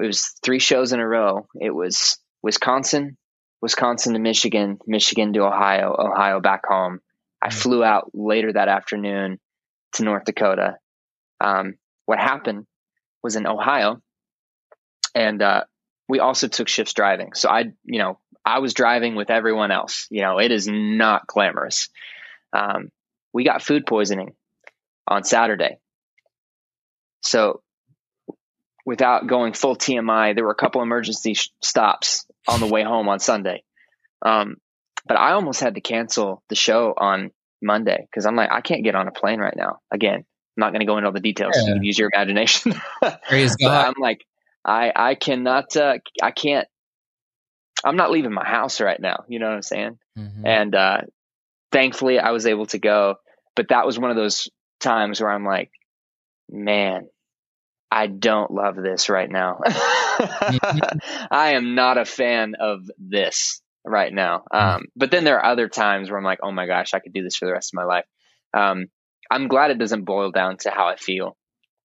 It 0.00 0.06
was 0.06 0.32
three 0.44 0.58
shows 0.58 0.92
in 0.92 1.00
a 1.00 1.06
row. 1.06 1.46
It 1.60 1.74
was 1.74 2.18
Wisconsin, 2.42 3.16
Wisconsin 3.62 4.12
to 4.12 4.18
Michigan, 4.18 4.78
Michigan 4.86 5.32
to 5.34 5.44
Ohio, 5.44 5.94
Ohio 5.98 6.40
back 6.40 6.62
home. 6.66 7.00
I 7.42 7.48
mm-hmm. 7.48 7.58
flew 7.58 7.84
out 7.84 8.10
later 8.14 8.52
that 8.52 8.68
afternoon 8.68 9.38
to 9.96 10.04
North 10.04 10.24
Dakota. 10.24 10.76
Um, 11.40 11.74
what 12.06 12.18
happened 12.18 12.66
was 13.22 13.36
in 13.36 13.46
Ohio, 13.46 14.00
and 15.14 15.42
uh, 15.42 15.64
we 16.08 16.20
also 16.20 16.48
took 16.48 16.68
shifts 16.68 16.94
driving. 16.94 17.32
So 17.34 17.48
I, 17.48 17.72
you 17.84 17.98
know, 17.98 18.18
I 18.44 18.60
was 18.60 18.74
driving 18.74 19.16
with 19.16 19.30
everyone 19.30 19.70
else. 19.70 20.06
You 20.10 20.22
know, 20.22 20.38
it 20.38 20.52
is 20.52 20.68
not 20.68 21.26
glamorous. 21.26 21.88
Um, 22.52 22.90
we 23.32 23.44
got 23.44 23.62
food 23.62 23.86
poisoning 23.86 24.34
on 25.06 25.24
Saturday. 25.24 25.78
So 27.22 27.60
without 28.84 29.26
going 29.26 29.52
full 29.52 29.76
TMI, 29.76 30.34
there 30.34 30.44
were 30.44 30.52
a 30.52 30.54
couple 30.54 30.80
emergency 30.80 31.34
sh- 31.34 31.50
stops 31.60 32.24
on 32.46 32.60
the 32.60 32.66
way 32.66 32.84
home 32.84 33.08
on 33.08 33.18
Sunday. 33.18 33.64
Um, 34.24 34.56
but 35.06 35.16
I 35.18 35.32
almost 35.32 35.60
had 35.60 35.74
to 35.74 35.80
cancel 35.80 36.42
the 36.48 36.54
show 36.54 36.94
on 36.96 37.30
Monday 37.62 38.06
because 38.10 38.26
I'm 38.26 38.36
like, 38.36 38.50
I 38.50 38.60
can't 38.60 38.84
get 38.84 38.94
on 38.94 39.08
a 39.08 39.12
plane 39.12 39.40
right 39.40 39.56
now. 39.56 39.78
Again, 39.90 40.16
I'm 40.16 40.24
not 40.56 40.70
going 40.70 40.80
to 40.80 40.86
go 40.86 40.96
into 40.96 41.08
all 41.08 41.12
the 41.12 41.20
details. 41.20 41.52
Yeah. 41.54 41.62
So 41.62 41.68
you 41.68 41.74
can 41.74 41.84
use 41.84 41.98
your 41.98 42.10
imagination. 42.12 42.74
Praise 43.28 43.56
God. 43.56 43.86
I'm 43.86 44.00
like, 44.00 44.24
I 44.64 44.92
I 44.94 45.14
cannot. 45.14 45.76
Uh, 45.76 45.98
I 46.22 46.30
can't. 46.30 46.66
I'm 47.84 47.96
not 47.96 48.10
leaving 48.10 48.32
my 48.32 48.46
house 48.46 48.80
right 48.80 48.98
now. 48.98 49.24
You 49.28 49.38
know 49.38 49.46
what 49.46 49.54
I'm 49.54 49.62
saying? 49.62 49.98
Mm-hmm. 50.18 50.46
And 50.46 50.74
uh, 50.74 51.00
thankfully, 51.72 52.18
I 52.18 52.30
was 52.30 52.46
able 52.46 52.66
to 52.66 52.78
go. 52.78 53.16
But 53.54 53.68
that 53.68 53.86
was 53.86 53.98
one 53.98 54.10
of 54.10 54.16
those 54.16 54.48
times 54.80 55.20
where 55.20 55.30
I'm 55.30 55.44
like, 55.44 55.70
man, 56.50 57.08
I 57.90 58.06
don't 58.06 58.50
love 58.50 58.76
this 58.76 59.08
right 59.08 59.30
now. 59.30 59.60
I 59.66 61.52
am 61.54 61.74
not 61.74 61.98
a 61.98 62.04
fan 62.04 62.54
of 62.58 62.82
this 62.98 63.62
right 63.86 64.12
now. 64.12 64.44
Um, 64.50 64.86
but 64.96 65.10
then 65.10 65.24
there 65.24 65.38
are 65.38 65.52
other 65.52 65.68
times 65.68 66.10
where 66.10 66.18
I'm 66.18 66.24
like, 66.24 66.40
oh 66.42 66.52
my 66.52 66.66
gosh, 66.66 66.92
I 66.94 66.98
could 66.98 67.12
do 67.12 67.22
this 67.22 67.36
for 67.36 67.46
the 67.46 67.52
rest 67.52 67.72
of 67.72 67.76
my 67.76 67.84
life. 67.84 68.04
Um, 68.52 68.86
I'm 69.30 69.48
glad 69.48 69.70
it 69.70 69.78
doesn't 69.78 70.04
boil 70.04 70.30
down 70.30 70.56
to 70.58 70.70
how 70.70 70.86
I 70.88 70.96
feel 70.96 71.36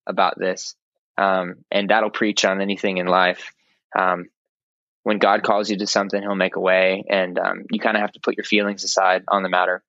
about 0.08 0.38
this. 0.38 0.76
Um, 1.18 1.56
and 1.70 1.90
that'll 1.90 2.10
preach 2.10 2.46
on 2.46 2.62
anything 2.62 2.98
in 2.98 3.06
life. 3.08 3.54
Um, 3.98 4.26
when 5.04 5.18
God 5.18 5.44
calls 5.44 5.70
you 5.70 5.78
to 5.78 5.88
something, 5.88 6.22
He'll 6.22 6.36
make 6.36 6.56
a 6.56 6.62
way, 6.62 7.04
and 7.10 7.38
um, 7.40 7.64
you 7.72 7.80
kind 7.80 7.98
of 7.98 8.02
have 8.02 8.12
to 8.14 8.20
put 8.22 8.38
your 8.38 8.44
feelings 8.44 8.84
aside 8.84 9.24
on 9.28 9.44
the 9.44 9.50
matter 9.50 9.84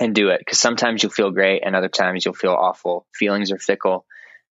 and 0.00 0.14
do 0.14 0.30
it. 0.30 0.40
Because 0.40 0.58
sometimes 0.58 1.02
you'll 1.02 1.12
feel 1.12 1.30
great, 1.30 1.62
and 1.64 1.76
other 1.76 1.88
times 1.88 2.24
you'll 2.24 2.34
feel 2.34 2.52
awful. 2.52 3.06
Feelings 3.14 3.52
are 3.52 3.58
fickle. 3.58 4.04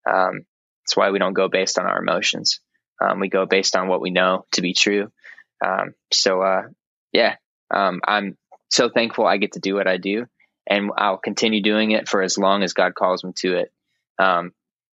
Um, 0.09 0.45
that's 0.83 0.95
why 0.95 1.11
we 1.11 1.19
don't 1.19 1.33
go 1.33 1.49
based 1.49 1.77
on 1.77 1.85
our 1.85 2.01
emotions. 2.01 2.61
Um, 3.01 3.19
we 3.19 3.29
go 3.29 3.45
based 3.45 3.75
on 3.75 3.87
what 3.87 4.01
we 4.01 4.11
know 4.11 4.45
to 4.53 4.61
be 4.61 4.73
true. 4.73 5.11
Um, 5.63 5.93
so, 6.11 6.41
uh, 6.41 6.63
yeah, 7.11 7.35
um, 7.73 8.01
I'm 8.07 8.37
so 8.69 8.89
thankful 8.89 9.25
I 9.25 9.37
get 9.37 9.53
to 9.53 9.59
do 9.59 9.75
what 9.75 9.87
I 9.87 9.97
do, 9.97 10.25
and 10.67 10.91
I'll 10.97 11.17
continue 11.17 11.61
doing 11.61 11.91
it 11.91 12.07
for 12.07 12.21
as 12.21 12.37
long 12.37 12.63
as 12.63 12.73
God 12.73 12.95
calls 12.95 13.23
me 13.23 13.31
to 13.37 13.57
it. 13.57 13.71
Um, 14.19 14.53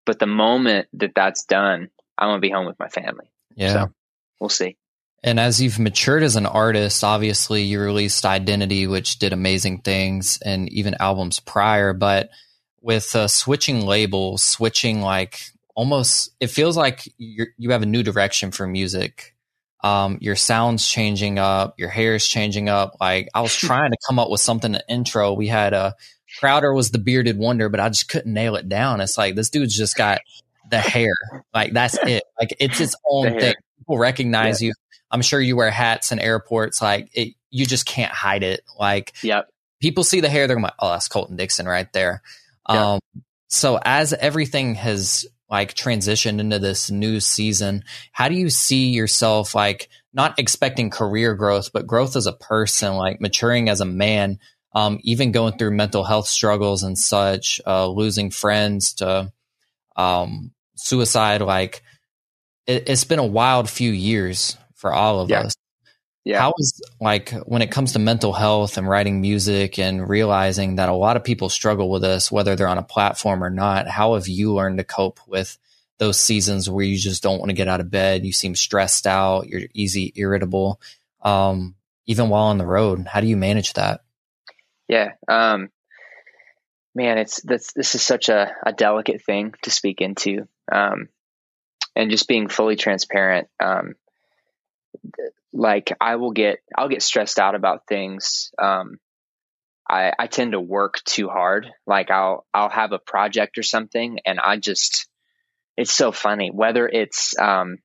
but 0.05 0.19
the 0.19 0.27
moment 0.27 0.87
that 0.93 1.13
that's 1.15 1.45
done, 1.45 1.89
I'm 2.17 2.29
gonna 2.29 2.39
be 2.39 2.49
home 2.49 2.65
with 2.65 2.79
my 2.79 2.89
family. 2.89 3.31
Yeah, 3.55 3.73
so 3.73 3.91
we'll 4.39 4.49
see. 4.49 4.77
And 5.23 5.39
as 5.39 5.61
you've 5.61 5.77
matured 5.77 6.23
as 6.23 6.35
an 6.35 6.47
artist, 6.47 7.03
obviously 7.03 7.61
you 7.63 7.79
released 7.79 8.25
Identity, 8.25 8.87
which 8.87 9.19
did 9.19 9.33
amazing 9.33 9.81
things, 9.81 10.39
and 10.43 10.67
even 10.69 10.95
albums 10.99 11.39
prior. 11.39 11.93
But 11.93 12.31
with 12.81 13.15
uh, 13.15 13.27
switching 13.27 13.85
labels, 13.85 14.41
switching 14.41 15.01
like 15.01 15.39
almost 15.75 16.31
it 16.39 16.47
feels 16.47 16.75
like 16.75 17.07
you 17.17 17.45
you 17.57 17.71
have 17.71 17.83
a 17.83 17.87
new 17.87 18.03
direction 18.03 18.51
for 18.51 18.67
music. 18.67 19.30
Um, 19.83 20.19
your 20.21 20.35
sound's 20.35 20.87
changing 20.87 21.39
up, 21.39 21.75
your 21.77 21.89
hair 21.89 22.15
is 22.15 22.27
changing 22.27 22.69
up. 22.69 22.97
Like 23.01 23.29
I 23.33 23.41
was 23.41 23.55
trying 23.57 23.91
to 23.91 23.97
come 24.07 24.19
up 24.19 24.29
with 24.29 24.41
something 24.41 24.73
to 24.73 24.83
intro. 24.87 25.33
We 25.33 25.47
had 25.47 25.73
a 25.73 25.95
Crowder 26.39 26.73
was 26.73 26.91
the 26.91 26.97
bearded 26.97 27.37
wonder, 27.37 27.69
but 27.69 27.79
I 27.79 27.89
just 27.89 28.07
couldn't 28.07 28.33
nail 28.33 28.55
it 28.55 28.69
down. 28.69 29.01
It's 29.01 29.17
like 29.17 29.35
this 29.35 29.49
dude's 29.49 29.75
just 29.75 29.97
got 29.97 30.21
the 30.69 30.79
hair. 30.79 31.13
Like 31.53 31.73
that's 31.73 31.95
it. 32.03 32.23
Like 32.39 32.55
it's 32.59 32.79
its 32.79 32.95
own 33.09 33.39
thing. 33.39 33.53
People 33.79 33.97
recognize 33.97 34.61
yeah. 34.61 34.67
you. 34.67 34.73
I'm 35.09 35.21
sure 35.21 35.41
you 35.41 35.55
wear 35.55 35.69
hats 35.69 36.11
in 36.11 36.19
airports. 36.19 36.81
Like 36.81 37.09
it, 37.13 37.35
you 37.49 37.65
just 37.65 37.85
can't 37.85 38.11
hide 38.11 38.43
it. 38.43 38.63
Like 38.79 39.13
yep. 39.21 39.49
people 39.81 40.03
see 40.03 40.21
the 40.21 40.29
hair, 40.29 40.47
they're 40.47 40.59
like, 40.59 40.73
oh, 40.79 40.91
that's 40.91 41.09
Colton 41.09 41.35
Dixon 41.35 41.65
right 41.65 41.91
there. 41.91 42.21
Yep. 42.69 42.77
Um, 42.77 42.99
so 43.49 43.77
as 43.83 44.13
everything 44.13 44.75
has 44.75 45.25
like 45.51 45.73
transitioned 45.73 46.39
into 46.39 46.57
this 46.57 46.89
new 46.89 47.19
season, 47.19 47.83
how 48.13 48.29
do 48.29 48.35
you 48.35 48.49
see 48.49 48.89
yourself 48.89 49.53
like 49.53 49.89
not 50.13 50.39
expecting 50.39 50.89
career 50.89 51.35
growth, 51.35 51.71
but 51.73 51.85
growth 51.85 52.15
as 52.15 52.25
a 52.25 52.33
person, 52.33 52.95
like 52.95 53.19
maturing 53.19 53.67
as 53.67 53.81
a 53.81 53.85
man, 53.85 54.39
um, 54.73 54.99
even 55.03 55.33
going 55.33 55.57
through 55.57 55.71
mental 55.71 56.05
health 56.05 56.27
struggles 56.27 56.83
and 56.83 56.97
such, 56.97 57.59
uh, 57.67 57.85
losing 57.87 58.31
friends 58.31 58.93
to 58.93 59.31
um, 59.97 60.51
suicide? 60.75 61.41
Like 61.41 61.83
it, 62.65 62.87
has 62.87 63.03
been 63.03 63.19
a 63.19 63.25
wild 63.25 63.69
few 63.69 63.91
years 63.91 64.57
for 64.75 64.93
all 64.93 65.19
of 65.19 65.29
yeah. 65.29 65.41
us. 65.41 65.53
Yeah. 66.23 66.39
How 66.39 66.53
is 66.59 66.81
like 66.99 67.31
when 67.31 67.63
it 67.63 67.71
comes 67.71 67.93
to 67.93 67.99
mental 67.99 68.31
health 68.31 68.77
and 68.77 68.87
writing 68.87 69.21
music 69.21 69.79
and 69.79 70.07
realizing 70.07 70.75
that 70.75 70.89
a 70.89 70.93
lot 70.93 71.17
of 71.17 71.23
people 71.23 71.49
struggle 71.49 71.89
with 71.89 72.03
this, 72.03 72.31
whether 72.31 72.55
they're 72.55 72.67
on 72.67 72.77
a 72.77 72.83
platform 72.83 73.43
or 73.43 73.49
not? 73.49 73.87
How 73.87 74.13
have 74.13 74.27
you 74.27 74.53
learned 74.53 74.77
to 74.77 74.83
cope 74.83 75.19
with 75.27 75.57
those 75.97 76.19
seasons 76.19 76.69
where 76.69 76.85
you 76.85 76.97
just 76.97 77.23
don't 77.23 77.39
want 77.39 77.49
to 77.49 77.55
get 77.55 77.67
out 77.67 77.79
of 77.79 77.89
bed? 77.89 78.23
You 78.23 78.33
seem 78.33 78.55
stressed 78.55 79.07
out. 79.07 79.47
You're 79.47 79.63
easy 79.73 80.13
irritable. 80.15 80.79
Um, 81.23 81.75
even 82.05 82.29
while 82.29 82.45
on 82.45 82.59
the 82.59 82.67
road, 82.67 83.07
how 83.07 83.21
do 83.21 83.27
you 83.27 83.37
manage 83.37 83.73
that? 83.73 84.01
Yeah. 84.87 85.13
Um, 85.27 85.69
man, 86.93 87.17
it's 87.17 87.41
that's 87.41 87.73
this 87.73 87.95
is 87.95 88.03
such 88.03 88.29
a, 88.29 88.53
a 88.63 88.73
delicate 88.73 89.23
thing 89.23 89.55
to 89.63 89.71
speak 89.71 90.01
into. 90.01 90.47
Um, 90.71 91.09
and 91.95 92.11
just 92.11 92.27
being 92.27 92.47
fully 92.47 92.75
transparent. 92.75 93.47
Um, 93.59 93.95
like 95.53 95.91
I 95.99 96.15
will 96.15 96.31
get 96.31 96.59
I'll 96.77 96.89
get 96.89 97.03
stressed 97.03 97.39
out 97.39 97.55
about 97.55 97.87
things. 97.87 98.51
Um, 98.61 98.97
I 99.89 100.11
I 100.17 100.27
tend 100.27 100.53
to 100.53 100.59
work 100.59 101.03
too 101.05 101.27
hard. 101.27 101.67
Like 101.85 102.09
I'll 102.11 102.45
I'll 102.53 102.69
have 102.69 102.91
a 102.91 102.99
project 102.99 103.57
or 103.57 103.63
something, 103.63 104.19
and 104.25 104.39
I 104.39 104.57
just 104.57 105.07
it's 105.77 105.93
so 105.93 106.11
funny 106.11 106.49
whether 106.53 106.87
it's 106.87 107.37
um, 107.39 107.77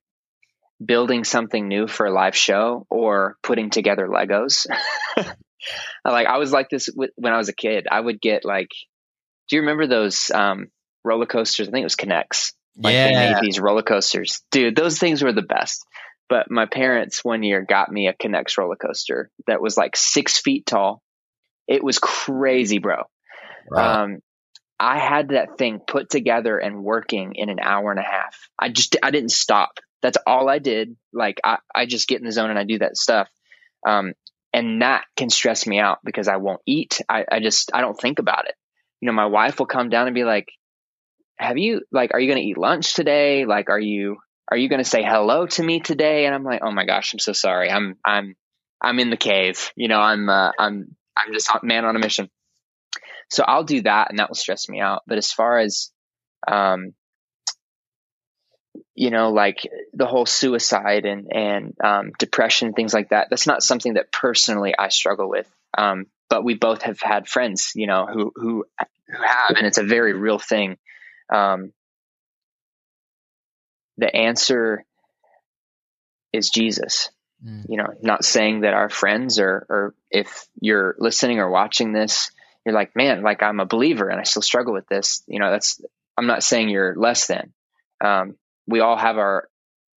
building 0.83 1.23
something 1.23 1.67
new 1.67 1.87
for 1.87 2.05
a 2.05 2.13
live 2.13 2.35
show 2.35 2.85
or 2.89 3.37
putting 3.43 3.69
together 3.69 4.07
Legos. 4.07 4.67
like 6.05 6.27
I 6.27 6.37
was 6.37 6.51
like 6.51 6.69
this 6.69 6.89
when 6.93 7.33
I 7.33 7.37
was 7.37 7.49
a 7.49 7.53
kid. 7.55 7.87
I 7.89 7.99
would 7.99 8.21
get 8.21 8.45
like, 8.45 8.71
do 9.49 9.55
you 9.55 9.61
remember 9.61 9.87
those 9.87 10.31
um, 10.31 10.67
roller 11.03 11.25
coasters? 11.25 11.67
I 11.67 11.71
think 11.71 11.81
it 11.81 11.85
was 11.85 11.95
K'NEX. 11.95 12.53
Like 12.79 12.93
yeah. 12.93 13.07
they 13.07 13.33
made 13.33 13.41
these 13.41 13.59
roller 13.59 13.81
coasters, 13.81 14.43
dude. 14.51 14.75
Those 14.75 14.99
things 14.99 15.23
were 15.23 15.33
the 15.33 15.41
best. 15.41 15.83
But 16.29 16.51
my 16.51 16.65
parents 16.65 17.23
one 17.23 17.43
year 17.43 17.65
got 17.67 17.91
me 17.91 18.07
a 18.07 18.13
K'NEX 18.13 18.57
roller 18.57 18.75
coaster 18.75 19.31
that 19.47 19.61
was 19.61 19.77
like 19.77 19.95
six 19.95 20.37
feet 20.39 20.65
tall. 20.65 21.01
It 21.67 21.83
was 21.83 21.99
crazy, 21.99 22.79
bro. 22.79 23.03
Wow. 23.69 24.03
Um, 24.03 24.19
I 24.79 24.99
had 24.99 25.29
that 25.29 25.57
thing 25.57 25.79
put 25.85 26.09
together 26.09 26.57
and 26.57 26.83
working 26.83 27.33
in 27.35 27.49
an 27.49 27.59
hour 27.59 27.91
and 27.91 27.99
a 27.99 28.03
half. 28.03 28.49
I 28.59 28.69
just 28.69 28.95
I 29.01 29.11
didn't 29.11 29.31
stop. 29.31 29.79
That's 30.01 30.17
all 30.27 30.49
I 30.49 30.59
did. 30.59 30.95
Like 31.13 31.39
I, 31.43 31.57
I 31.73 31.85
just 31.85 32.07
get 32.07 32.19
in 32.19 32.25
the 32.25 32.31
zone 32.31 32.49
and 32.49 32.59
I 32.59 32.63
do 32.63 32.79
that 32.79 32.97
stuff. 32.97 33.27
Um, 33.87 34.13
and 34.53 34.81
that 34.81 35.05
can 35.15 35.29
stress 35.29 35.65
me 35.65 35.79
out 35.79 35.99
because 36.03 36.27
I 36.27 36.37
won't 36.37 36.61
eat. 36.65 37.01
I, 37.09 37.25
I 37.31 37.39
just 37.39 37.71
I 37.73 37.81
don't 37.81 37.99
think 37.99 38.19
about 38.19 38.47
it. 38.47 38.55
You 39.01 39.07
know, 39.07 39.13
my 39.13 39.25
wife 39.25 39.59
will 39.59 39.65
come 39.65 39.89
down 39.89 40.07
and 40.07 40.15
be 40.15 40.23
like, 40.23 40.47
"Have 41.37 41.57
you 41.57 41.81
like 41.91 42.11
are 42.13 42.19
you 42.19 42.27
going 42.27 42.41
to 42.41 42.47
eat 42.47 42.57
lunch 42.57 42.93
today? 42.93 43.45
Like 43.45 43.69
are 43.69 43.79
you 43.79 44.17
are 44.49 44.57
you 44.57 44.69
going 44.69 44.83
to 44.83 44.89
say 44.89 45.03
hello 45.03 45.45
to 45.47 45.63
me 45.63 45.79
today?" 45.79 46.25
And 46.25 46.35
I'm 46.35 46.43
like, 46.43 46.61
"Oh 46.63 46.71
my 46.71 46.85
gosh, 46.85 47.13
I'm 47.13 47.19
so 47.19 47.33
sorry. 47.33 47.69
I'm 47.69 47.97
I'm 48.03 48.35
I'm 48.81 48.99
in 48.99 49.09
the 49.09 49.17
cave. 49.17 49.71
You 49.75 49.87
know, 49.87 49.99
I'm 49.99 50.29
uh, 50.29 50.51
I'm 50.57 50.95
I'm 51.15 51.33
just 51.33 51.49
man 51.63 51.85
on 51.85 51.95
a 51.95 51.99
mission." 51.99 52.29
So 53.29 53.43
I'll 53.43 53.63
do 53.63 53.81
that 53.81 54.09
and 54.09 54.19
that 54.19 54.29
will 54.29 54.35
stress 54.35 54.69
me 54.69 54.79
out. 54.79 55.01
But 55.05 55.17
as 55.17 55.31
far 55.31 55.59
as 55.59 55.91
um 56.47 56.93
you 58.97 59.11
know, 59.11 59.29
like 59.29 59.59
the 59.93 60.07
whole 60.07 60.25
suicide 60.25 61.05
and 61.05 61.31
and 61.31 61.75
um, 61.83 62.11
depression, 62.17 62.73
things 62.73 62.95
like 62.95 63.09
that. 63.09 63.27
That's 63.29 63.45
not 63.45 63.61
something 63.61 63.93
that 63.93 64.11
personally 64.11 64.73
I 64.77 64.89
struggle 64.89 65.29
with. 65.29 65.47
Um, 65.77 66.07
but 66.29 66.43
we 66.43 66.55
both 66.55 66.81
have 66.81 66.99
had 66.99 67.27
friends, 67.27 67.73
you 67.75 67.85
know, 67.85 68.07
who 68.11 68.31
who 68.35 68.65
who 69.07 69.23
have, 69.23 69.55
and 69.55 69.67
it's 69.67 69.77
a 69.77 69.83
very 69.83 70.13
real 70.13 70.39
thing. 70.39 70.77
Um, 71.31 71.73
the 73.97 74.13
answer 74.15 74.85
is 76.33 76.49
Jesus. 76.49 77.09
Mm. 77.45 77.65
You 77.69 77.77
know, 77.77 77.87
not 78.01 78.25
saying 78.25 78.61
that 78.61 78.73
our 78.73 78.89
friends 78.89 79.39
or 79.39 79.65
or 79.69 79.95
if 80.09 80.47
you're 80.59 80.95
listening 80.99 81.39
or 81.39 81.49
watching 81.49 81.93
this, 81.93 82.31
you're 82.65 82.75
like, 82.75 82.95
man, 82.95 83.21
like 83.21 83.43
I'm 83.43 83.59
a 83.59 83.65
believer 83.65 84.09
and 84.09 84.19
I 84.19 84.23
still 84.23 84.41
struggle 84.41 84.73
with 84.73 84.87
this. 84.87 85.23
You 85.27 85.39
know, 85.39 85.51
that's 85.51 85.81
I'm 86.17 86.27
not 86.27 86.43
saying 86.43 86.69
you're 86.69 86.95
less 86.95 87.27
than. 87.27 87.53
Um, 88.03 88.35
we 88.67 88.79
all 88.79 88.97
have 88.97 89.17
our 89.17 89.47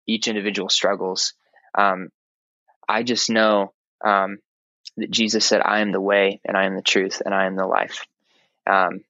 each 0.05 0.27
individual 0.27 0.69
struggles. 0.69 1.33
Um, 1.77 2.09
I 2.87 3.03
just 3.03 3.29
know 3.29 3.73
um, 4.03 4.39
that 4.97 5.11
Jesus 5.11 5.45
said, 5.45 5.61
"I 5.63 5.79
am 5.79 5.91
the 5.91 6.01
way, 6.01 6.41
and 6.45 6.57
I 6.57 6.65
am 6.65 6.75
the 6.75 6.81
truth, 6.81 7.21
and 7.23 7.33
I 7.33 7.45
am 7.45 7.55
the 7.55 7.65
life." 7.65 8.05
Um, 8.69 9.01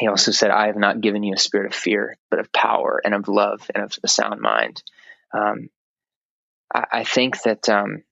he 0.00 0.08
also 0.08 0.32
said, 0.32 0.50
"I 0.50 0.68
have 0.68 0.76
not 0.76 1.02
given 1.02 1.22
you 1.22 1.34
a 1.34 1.38
spirit 1.38 1.66
of 1.66 1.74
fear, 1.74 2.16
but 2.30 2.40
of 2.40 2.50
power 2.52 3.02
and 3.04 3.14
of 3.14 3.28
love 3.28 3.70
and 3.74 3.84
of 3.84 3.92
a 4.02 4.08
sound 4.08 4.40
mind." 4.40 4.82
Um, 5.32 5.68
I, 6.74 6.86
I, 6.90 7.04
think 7.04 7.42
that 7.42 7.68
um, 7.68 8.02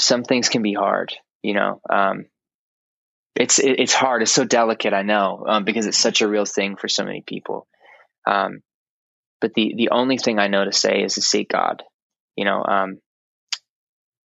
some 0.00 0.24
things 0.24 0.48
can 0.48 0.62
be 0.62 0.72
hard. 0.72 1.12
You 1.42 1.52
know, 1.52 1.80
um, 1.90 2.24
it's 3.36 3.58
it, 3.58 3.78
it's 3.78 3.92
hard. 3.92 4.22
It's 4.22 4.32
so 4.32 4.44
delicate. 4.44 4.94
I 4.94 5.02
know 5.02 5.62
because 5.66 5.84
it's 5.84 5.98
such 5.98 6.22
a 6.22 6.28
real 6.28 6.46
thing 6.46 6.76
for 6.76 6.88
so 6.88 7.04
many 7.04 7.20
people. 7.20 7.66
Um, 8.26 8.62
but 9.42 9.52
the 9.52 9.74
the 9.76 9.90
only 9.90 10.16
thing 10.16 10.38
I 10.38 10.48
know 10.48 10.64
to 10.64 10.72
say 10.72 11.02
is 11.02 11.16
to 11.16 11.20
seek 11.20 11.50
God. 11.50 11.82
You 12.36 12.46
know, 12.46 12.64
um, 12.64 13.00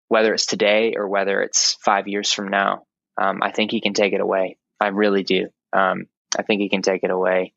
whether 0.08 0.36
it's 0.36 0.46
today 0.46 0.94
or 0.96 1.08
whether 1.08 1.42
it's 1.42 1.74
five 1.84 2.08
years 2.08 2.32
from 2.32 2.50
now, 2.50 2.84
um, 3.20 3.40
I 3.42 3.52
think 3.52 3.72
He 3.72 3.82
can 3.82 3.96
take 3.96 4.14
it 4.14 4.22
away. 4.22 4.58
I 4.80 4.88
really 4.88 5.24
do. 5.24 5.48
Um, 5.74 6.06
I 6.38 6.44
think 6.44 6.62
He 6.62 6.70
can 6.70 6.82
take 6.82 7.04
it 7.04 7.12
away. 7.12 7.54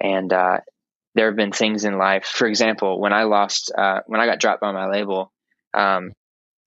And 0.00 0.32
uh, 0.32 0.58
there 1.14 1.26
have 1.26 1.36
been 1.36 1.52
things 1.52 1.84
in 1.84 1.98
life. 1.98 2.26
For 2.26 2.46
example, 2.46 3.00
when 3.00 3.12
I 3.12 3.24
lost, 3.24 3.72
uh, 3.76 4.00
when 4.06 4.20
I 4.20 4.26
got 4.26 4.40
dropped 4.40 4.60
by 4.60 4.72
my 4.72 4.88
label, 4.88 5.32
um, 5.74 6.12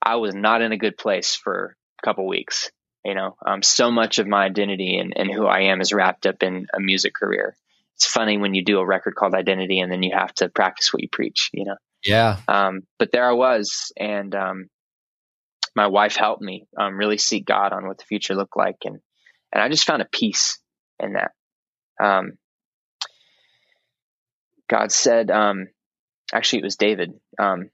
I 0.02 0.16
was 0.16 0.36
not 0.36 0.62
in 0.62 0.72
a 0.72 0.78
good 0.78 0.98
place 0.98 1.36
for 1.36 1.76
a 2.02 2.06
couple 2.06 2.28
weeks. 2.28 2.72
You 3.06 3.16
know, 3.16 3.36
um, 3.44 3.64
so 3.64 3.90
much 3.90 4.20
of 4.20 4.28
my 4.28 4.44
identity 4.44 4.98
and, 4.98 5.14
and 5.16 5.32
who 5.32 5.48
I 5.48 5.62
am 5.72 5.82
is 5.82 5.92
wrapped 5.92 6.28
up 6.28 6.44
in 6.44 6.68
a 6.72 6.80
music 6.80 7.16
career 7.16 7.56
it's 8.02 8.12
funny 8.12 8.40
when 8.40 8.56
you 8.56 8.66
do 8.66 8.80
a 8.80 8.86
record 8.86 9.14
called 9.14 9.36
Identity 9.36 9.80
and 9.80 9.92
then 9.92 10.02
you 10.02 10.12
have 10.18 10.34
to 10.36 10.50
practice 10.50 10.92
what 10.92 11.04
you 11.04 11.08
preach, 11.08 11.52
you 11.54 11.66
know? 11.66 11.76
Yeah. 12.04 12.38
Um, 12.48 12.82
but 12.98 13.12
there 13.12 13.30
I 13.30 13.34
was, 13.34 13.92
and 13.96 14.34
um, 14.34 14.70
my 15.76 15.86
wife 15.86 16.16
helped 16.16 16.42
me 16.42 16.66
um, 16.76 16.98
really 16.98 17.20
seek 17.20 17.46
God 17.46 17.74
on 17.74 17.88
what 17.88 18.00
the 18.00 18.06
future 18.06 18.34
looked 18.34 18.58
like, 18.58 18.78
and 18.86 19.02
and 19.52 19.62
I 19.62 19.70
just 19.70 19.86
found 19.86 20.02
a 20.02 20.08
peace 20.12 20.60
in 21.00 21.14
that. 21.14 21.32
Um, 22.02 22.38
God 24.70 24.92
said, 24.92 25.30
um, 25.30 25.68
actually, 26.34 26.60
it 26.60 26.66
was 26.66 26.78
David 26.78 27.14
um, 27.38 27.70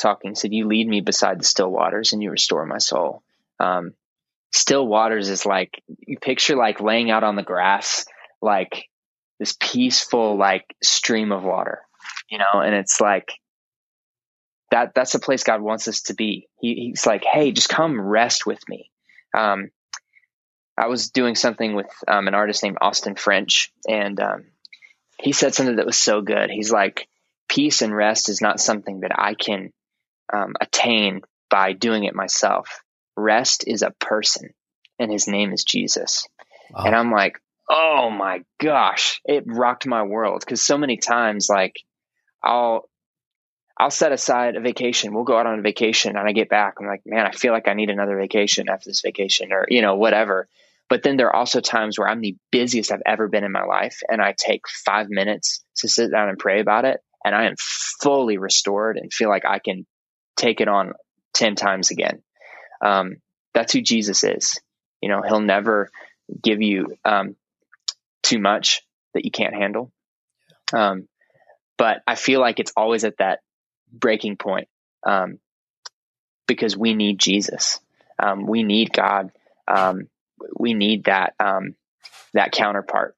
talking. 0.00 0.34
Said, 0.34 0.52
"You 0.52 0.66
lead 0.66 0.86
me 0.86 1.00
beside 1.00 1.40
the 1.40 1.44
still 1.44 1.70
waters, 1.70 2.12
and 2.12 2.22
you 2.22 2.30
restore 2.30 2.66
my 2.66 2.78
soul." 2.78 3.22
still 4.54 4.86
waters 4.86 5.28
is 5.28 5.44
like 5.44 5.82
you 6.06 6.18
picture 6.18 6.56
like 6.56 6.80
laying 6.80 7.10
out 7.10 7.24
on 7.24 7.36
the 7.36 7.42
grass, 7.42 8.06
like 8.40 8.88
this 9.38 9.56
peaceful 9.58 10.38
like 10.38 10.64
stream 10.82 11.32
of 11.32 11.42
water, 11.42 11.80
you 12.30 12.38
know, 12.38 12.60
and 12.60 12.74
it's 12.74 13.00
like 13.00 13.32
that 14.70 14.92
that's 14.94 15.12
the 15.12 15.18
place 15.18 15.42
God 15.42 15.60
wants 15.60 15.88
us 15.88 16.02
to 16.02 16.14
be. 16.14 16.48
He, 16.60 16.92
he's 16.94 17.06
like, 17.06 17.24
hey, 17.24 17.52
just 17.52 17.68
come 17.68 18.00
rest 18.00 18.46
with 18.46 18.60
me. 18.68 18.90
Um, 19.36 19.70
I 20.76 20.88
was 20.88 21.10
doing 21.10 21.34
something 21.34 21.74
with 21.74 21.90
um, 22.08 22.28
an 22.28 22.34
artist 22.34 22.62
named 22.62 22.78
Austin 22.80 23.14
French, 23.14 23.72
and 23.88 24.18
um, 24.20 24.44
he 25.20 25.32
said 25.32 25.54
something 25.54 25.76
that 25.76 25.86
was 25.86 25.98
so 25.98 26.20
good. 26.20 26.50
He's 26.50 26.72
like, 26.72 27.08
peace 27.48 27.82
and 27.82 27.94
rest 27.94 28.28
is 28.28 28.40
not 28.40 28.60
something 28.60 29.00
that 29.00 29.12
I 29.16 29.34
can 29.34 29.72
um, 30.32 30.54
attain 30.60 31.22
by 31.50 31.72
doing 31.72 32.04
it 32.04 32.14
myself. 32.14 32.82
Rest 33.16 33.64
is 33.66 33.82
a 33.82 33.92
person, 34.00 34.54
and 34.98 35.10
his 35.10 35.28
name 35.28 35.52
is 35.52 35.62
Jesus. 35.62 36.26
Wow. 36.72 36.84
And 36.86 36.94
I'm 36.96 37.12
like, 37.12 37.40
oh 37.70 38.10
my 38.10 38.42
gosh, 38.60 39.20
it 39.24 39.44
rocked 39.46 39.86
my 39.86 40.02
world 40.02 40.40
because 40.40 40.62
so 40.62 40.76
many 40.76 40.96
times, 40.96 41.48
like, 41.48 41.76
I'll 42.42 42.88
I'll 43.76 43.90
set 43.90 44.12
aside 44.12 44.56
a 44.56 44.60
vacation. 44.60 45.14
We'll 45.14 45.24
go 45.24 45.36
out 45.36 45.46
on 45.46 45.58
a 45.58 45.62
vacation, 45.62 46.16
and 46.16 46.28
I 46.28 46.32
get 46.32 46.48
back. 46.48 46.74
I'm 46.78 46.86
like, 46.86 47.02
man, 47.06 47.26
I 47.26 47.30
feel 47.32 47.52
like 47.52 47.68
I 47.68 47.74
need 47.74 47.90
another 47.90 48.16
vacation 48.16 48.68
after 48.68 48.90
this 48.90 49.00
vacation, 49.00 49.52
or 49.52 49.66
you 49.68 49.82
know, 49.82 49.96
whatever. 49.96 50.48
But 50.88 51.02
then 51.02 51.16
there 51.16 51.28
are 51.28 51.36
also 51.36 51.60
times 51.60 51.98
where 51.98 52.08
I'm 52.08 52.20
the 52.20 52.36
busiest 52.52 52.92
I've 52.92 53.02
ever 53.06 53.28
been 53.28 53.44
in 53.44 53.52
my 53.52 53.64
life, 53.64 54.00
and 54.08 54.20
I 54.20 54.34
take 54.36 54.62
five 54.68 55.08
minutes 55.08 55.64
to 55.78 55.88
sit 55.88 56.10
down 56.10 56.28
and 56.28 56.38
pray 56.38 56.60
about 56.60 56.84
it, 56.84 57.00
and 57.24 57.34
I 57.34 57.46
am 57.46 57.54
fully 57.58 58.38
restored 58.38 58.96
and 58.96 59.12
feel 59.12 59.28
like 59.28 59.44
I 59.46 59.58
can 59.58 59.86
take 60.36 60.60
it 60.60 60.68
on 60.68 60.92
ten 61.32 61.54
times 61.54 61.90
again. 61.90 62.22
Um, 62.84 63.16
that's 63.54 63.72
who 63.72 63.80
Jesus 63.80 64.24
is. 64.24 64.60
You 65.00 65.08
know, 65.08 65.22
He'll 65.22 65.40
never 65.40 65.90
give 66.42 66.60
you 66.62 66.96
um, 67.04 67.36
too 68.22 68.38
much 68.38 68.82
that 69.14 69.24
you 69.24 69.30
can't 69.30 69.54
handle. 69.54 69.90
Um, 70.72 71.08
but 71.76 72.02
I 72.06 72.14
feel 72.14 72.40
like 72.40 72.60
it's 72.60 72.72
always 72.76 73.04
at 73.04 73.18
that 73.18 73.40
breaking 73.92 74.36
point 74.36 74.68
um, 75.04 75.38
because 76.46 76.76
we 76.76 76.94
need 76.94 77.18
Jesus. 77.18 77.80
Um, 78.18 78.46
we 78.46 78.62
need 78.62 78.92
God. 78.92 79.30
Um, 79.66 80.08
we 80.58 80.74
need 80.74 81.04
that 81.04 81.34
um, 81.40 81.74
that 82.32 82.52
counterpart 82.52 83.16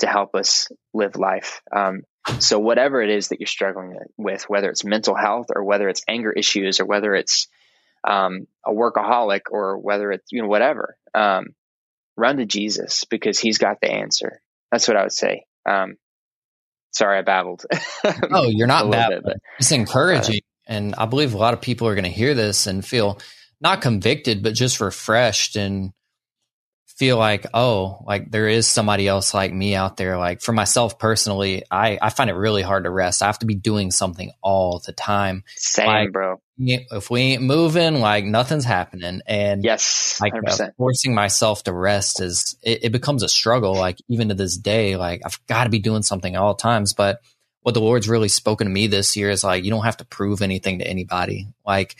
to 0.00 0.06
help 0.06 0.34
us 0.34 0.68
live 0.92 1.16
life. 1.16 1.62
Um, 1.74 2.02
So 2.40 2.58
whatever 2.58 3.00
it 3.00 3.10
is 3.10 3.28
that 3.28 3.40
you're 3.40 3.46
struggling 3.46 3.98
with, 4.16 4.44
whether 4.48 4.68
it's 4.68 4.84
mental 4.84 5.14
health 5.14 5.46
or 5.54 5.62
whether 5.62 5.88
it's 5.88 6.02
anger 6.08 6.32
issues 6.32 6.80
or 6.80 6.84
whether 6.84 7.14
it's 7.14 7.48
um, 8.06 8.46
a 8.64 8.72
workaholic 8.72 9.42
or 9.50 9.78
whether 9.78 10.10
it's 10.10 10.30
you 10.32 10.42
know 10.42 10.48
whatever, 10.48 10.96
um, 11.14 11.46
run 12.16 12.38
to 12.38 12.44
Jesus 12.44 13.04
because 13.04 13.38
He's 13.38 13.58
got 13.58 13.80
the 13.80 13.90
answer. 13.90 14.40
That's 14.70 14.88
what 14.88 14.96
I 14.96 15.02
would 15.02 15.12
say. 15.12 15.44
Um, 15.68 15.96
sorry, 16.92 17.18
I 17.18 17.22
babbled. 17.22 17.64
oh, 18.30 18.48
you're 18.48 18.66
not 18.66 18.90
babbling. 18.90 19.22
Bit, 19.24 19.36
it's 19.58 19.72
encouraging, 19.72 20.40
uh, 20.68 20.72
and 20.72 20.94
I 20.96 21.06
believe 21.06 21.34
a 21.34 21.38
lot 21.38 21.54
of 21.54 21.60
people 21.60 21.86
are 21.88 21.94
going 21.94 22.04
to 22.04 22.10
hear 22.10 22.34
this 22.34 22.66
and 22.66 22.84
feel 22.84 23.20
not 23.60 23.82
convicted, 23.82 24.42
but 24.42 24.54
just 24.54 24.80
refreshed 24.80 25.56
and 25.56 25.92
feel 26.96 27.18
like, 27.18 27.46
oh, 27.52 28.02
like 28.06 28.30
there 28.30 28.48
is 28.48 28.66
somebody 28.66 29.06
else 29.06 29.34
like 29.34 29.52
me 29.52 29.74
out 29.74 29.98
there. 29.98 30.16
Like 30.16 30.40
for 30.40 30.52
myself 30.52 30.98
personally, 30.98 31.62
I, 31.70 31.98
I 32.00 32.08
find 32.08 32.30
it 32.30 32.34
really 32.34 32.62
hard 32.62 32.84
to 32.84 32.90
rest. 32.90 33.22
I 33.22 33.26
have 33.26 33.38
to 33.40 33.46
be 33.46 33.54
doing 33.54 33.90
something 33.90 34.32
all 34.42 34.82
the 34.84 34.92
time. 34.92 35.44
Same, 35.56 35.86
like, 35.86 36.12
bro. 36.12 36.40
If 36.58 37.10
we 37.10 37.20
ain't 37.20 37.42
moving, 37.42 38.00
like 38.00 38.24
nothing's 38.24 38.64
happening. 38.64 39.20
And 39.26 39.62
yes, 39.62 40.18
like 40.22 40.32
uh, 40.34 40.68
forcing 40.78 41.14
myself 41.14 41.64
to 41.64 41.72
rest 41.72 42.22
is, 42.22 42.56
it, 42.62 42.84
it 42.84 42.92
becomes 42.92 43.22
a 43.22 43.28
struggle. 43.28 43.74
Like 43.74 43.98
even 44.08 44.30
to 44.30 44.34
this 44.34 44.56
day, 44.56 44.96
like 44.96 45.20
I've 45.24 45.38
got 45.46 45.64
to 45.64 45.70
be 45.70 45.80
doing 45.80 46.02
something 46.02 46.34
all 46.34 46.54
times. 46.54 46.94
But 46.94 47.20
what 47.60 47.74
the 47.74 47.80
Lord's 47.82 48.08
really 48.08 48.28
spoken 48.28 48.68
to 48.68 48.72
me 48.72 48.86
this 48.86 49.16
year 49.16 49.28
is 49.28 49.44
like, 49.44 49.64
you 49.64 49.70
don't 49.70 49.84
have 49.84 49.98
to 49.98 50.06
prove 50.06 50.40
anything 50.40 50.78
to 50.78 50.86
anybody. 50.86 51.48
Like 51.66 51.96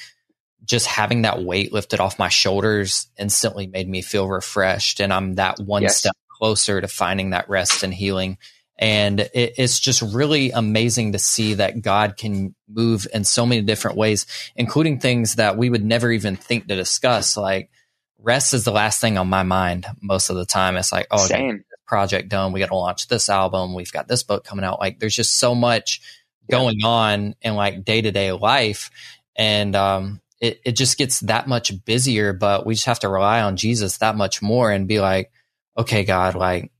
just 0.67 0.87
having 0.87 1.23
that 1.23 1.43
weight 1.43 1.73
lifted 1.73 2.01
off 2.01 2.19
my 2.19 2.29
shoulders 2.29 3.09
instantly 3.19 3.67
made 3.67 3.89
me 3.89 4.03
feel 4.03 4.29
refreshed. 4.29 5.01
And 5.01 5.13
I'm 5.13 5.35
that 5.35 5.59
one 5.61 5.83
yes. 5.83 5.99
step 5.99 6.17
closer 6.29 6.81
to 6.81 6.89
finding 6.89 7.31
that 7.31 7.49
rest 7.49 7.83
and 7.83 7.95
healing. 7.95 8.39
And 8.79 9.21
it, 9.21 9.55
it's 9.57 9.81
just 9.81 10.03
really 10.03 10.51
amazing 10.51 11.13
to 11.13 11.19
see 11.19 11.55
that 11.55 11.81
God 11.81 12.17
can 12.17 12.55
move 12.69 13.07
in 13.15 13.25
so 13.25 13.47
many 13.47 13.63
different 13.63 13.97
ways, 13.97 14.27
including 14.55 15.01
things 15.01 15.37
that 15.37 15.57
we 15.57 15.71
would 15.71 15.85
never 15.85 16.11
even 16.11 16.37
think 16.37 16.69
to 16.69 16.77
discuss. 16.77 17.37
Like 17.37 17.71
rest 18.19 18.53
is 18.53 18.65
the 18.65 18.73
last 18.73 19.01
thing 19.01 19.17
on 19.17 19.29
my 19.29 19.45
mind 19.45 19.87
most 20.03 20.31
of 20.31 20.37
the 20.37 20.45
time. 20.45 20.77
It's 20.77 20.93
like, 20.93 21.07
oh, 21.11 21.27
Same. 21.27 21.65
project 21.87 22.29
done. 22.29 22.53
We 22.53 22.61
got 22.61 22.69
to 22.69 22.77
launch 22.77 23.09
this 23.09 23.31
album. 23.31 23.73
We've 23.73 23.93
got 23.93 24.09
this 24.09 24.25
book 24.25 24.45
coming 24.45 24.65
out. 24.65 24.81
Like 24.81 24.99
there's 24.99 25.17
just 25.17 25.39
so 25.39 25.55
much 25.55 26.03
going 26.51 26.85
on 26.85 27.35
in 27.41 27.55
like 27.55 27.85
day 27.85 28.03
to 28.03 28.13
day 28.13 28.33
life. 28.33 28.91
And 29.37 29.75
um, 29.75 30.21
it, 30.41 30.61
it 30.65 30.73
just 30.73 30.99
gets 30.99 31.21
that 31.21 31.49
much 31.49 31.85
busier, 31.85 32.33
but 32.33 32.67
we 32.67 32.75
just 32.75 32.87
have 32.87 33.01
to 33.01 33.09
rely 33.09 33.41
on 33.41 33.57
Jesus 33.57 33.99
that 33.99 34.17
much 34.17 34.43
more 34.43 34.71
and 34.71 34.89
be 34.89 35.01
like, 35.01 35.33
okay, 35.77 36.05
God, 36.05 36.35
like 36.35 36.73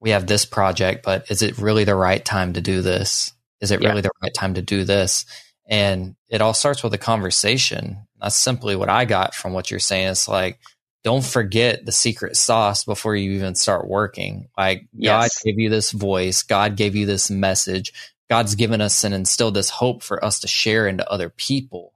we 0.00 0.10
have 0.10 0.26
this 0.26 0.44
project, 0.44 1.04
but 1.04 1.30
is 1.30 1.42
it 1.42 1.58
really 1.58 1.84
the 1.84 1.94
right 1.94 2.24
time 2.24 2.52
to 2.54 2.60
do 2.60 2.82
this? 2.82 3.32
Is 3.60 3.70
it 3.70 3.80
yeah. 3.80 3.88
really 3.88 4.02
the 4.02 4.10
right 4.22 4.34
time 4.34 4.54
to 4.54 4.62
do 4.62 4.84
this? 4.84 5.24
And 5.66 6.16
it 6.28 6.42
all 6.42 6.52
starts 6.52 6.82
with 6.82 6.92
a 6.94 6.98
conversation. 6.98 8.06
That's 8.20 8.36
simply 8.36 8.76
what 8.76 8.90
I 8.90 9.06
got 9.06 9.34
from 9.34 9.52
what 9.52 9.70
you're 9.70 9.80
saying. 9.80 10.08
It's 10.08 10.28
like, 10.28 10.58
don't 11.04 11.24
forget 11.24 11.86
the 11.86 11.92
secret 11.92 12.36
sauce 12.36 12.84
before 12.84 13.16
you 13.16 13.32
even 13.32 13.54
start 13.54 13.88
working. 13.88 14.48
Like 14.58 14.88
yes. 14.92 15.38
God 15.38 15.44
gave 15.44 15.58
you 15.58 15.70
this 15.70 15.90
voice. 15.90 16.42
God 16.42 16.76
gave 16.76 16.96
you 16.96 17.06
this 17.06 17.30
message. 17.30 17.92
God's 18.28 18.56
given 18.56 18.80
us 18.80 19.04
and 19.04 19.14
instilled 19.14 19.54
this 19.54 19.70
hope 19.70 20.02
for 20.02 20.22
us 20.24 20.40
to 20.40 20.48
share 20.48 20.86
into 20.86 21.08
other 21.10 21.30
people 21.30 21.93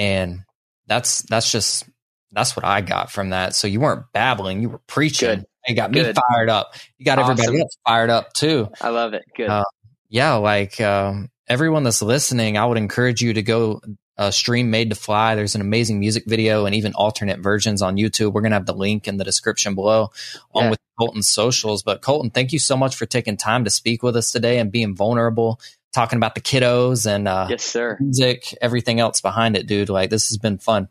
and 0.00 0.44
that's 0.86 1.22
that's 1.22 1.52
just 1.52 1.84
that's 2.32 2.56
what 2.56 2.64
I 2.64 2.80
got 2.80 3.12
from 3.12 3.30
that. 3.30 3.54
So 3.54 3.68
you 3.68 3.80
weren't 3.80 4.06
babbling, 4.12 4.62
you 4.62 4.70
were 4.70 4.80
preaching. 4.86 5.40
Good. 5.40 5.46
You 5.68 5.76
got 5.76 5.92
Good. 5.92 6.16
me 6.16 6.22
fired 6.32 6.48
up. 6.48 6.74
You 6.96 7.04
got 7.04 7.18
awesome. 7.18 7.32
everybody 7.32 7.60
else 7.60 7.76
fired 7.86 8.08
up 8.08 8.32
too. 8.32 8.68
I 8.80 8.88
love 8.88 9.12
it. 9.12 9.22
Good. 9.36 9.50
Uh, 9.50 9.64
yeah, 10.08 10.34
like 10.34 10.80
um, 10.80 11.28
everyone 11.46 11.82
that's 11.82 12.00
listening, 12.00 12.56
I 12.56 12.64
would 12.64 12.78
encourage 12.78 13.20
you 13.20 13.34
to 13.34 13.42
go 13.42 13.82
uh, 14.16 14.30
stream 14.30 14.70
Made 14.70 14.88
to 14.88 14.96
Fly. 14.96 15.34
There's 15.34 15.54
an 15.54 15.60
amazing 15.60 16.00
music 16.00 16.24
video 16.26 16.64
and 16.64 16.74
even 16.74 16.94
alternate 16.94 17.40
versions 17.40 17.82
on 17.82 17.96
YouTube. 17.96 18.32
We're 18.32 18.40
gonna 18.40 18.54
have 18.54 18.64
the 18.64 18.74
link 18.74 19.06
in 19.06 19.18
the 19.18 19.24
description 19.24 19.74
below, 19.74 20.12
on 20.54 20.64
yeah. 20.64 20.70
with 20.70 20.78
Colton's 20.98 21.28
socials. 21.28 21.82
But 21.82 22.00
Colton, 22.00 22.30
thank 22.30 22.52
you 22.52 22.58
so 22.58 22.76
much 22.76 22.96
for 22.96 23.04
taking 23.04 23.36
time 23.36 23.64
to 23.64 23.70
speak 23.70 24.02
with 24.02 24.16
us 24.16 24.32
today 24.32 24.58
and 24.58 24.72
being 24.72 24.96
vulnerable 24.96 25.60
talking 25.92 26.16
about 26.16 26.34
the 26.34 26.40
kiddos 26.40 27.06
and 27.06 27.26
uh, 27.26 27.46
yes, 27.50 27.64
sir, 27.64 27.96
music, 28.00 28.56
everything 28.60 29.00
else 29.00 29.20
behind 29.20 29.56
it, 29.56 29.66
dude. 29.66 29.88
Like 29.88 30.10
this 30.10 30.28
has 30.28 30.38
been 30.38 30.58
fun. 30.58 30.88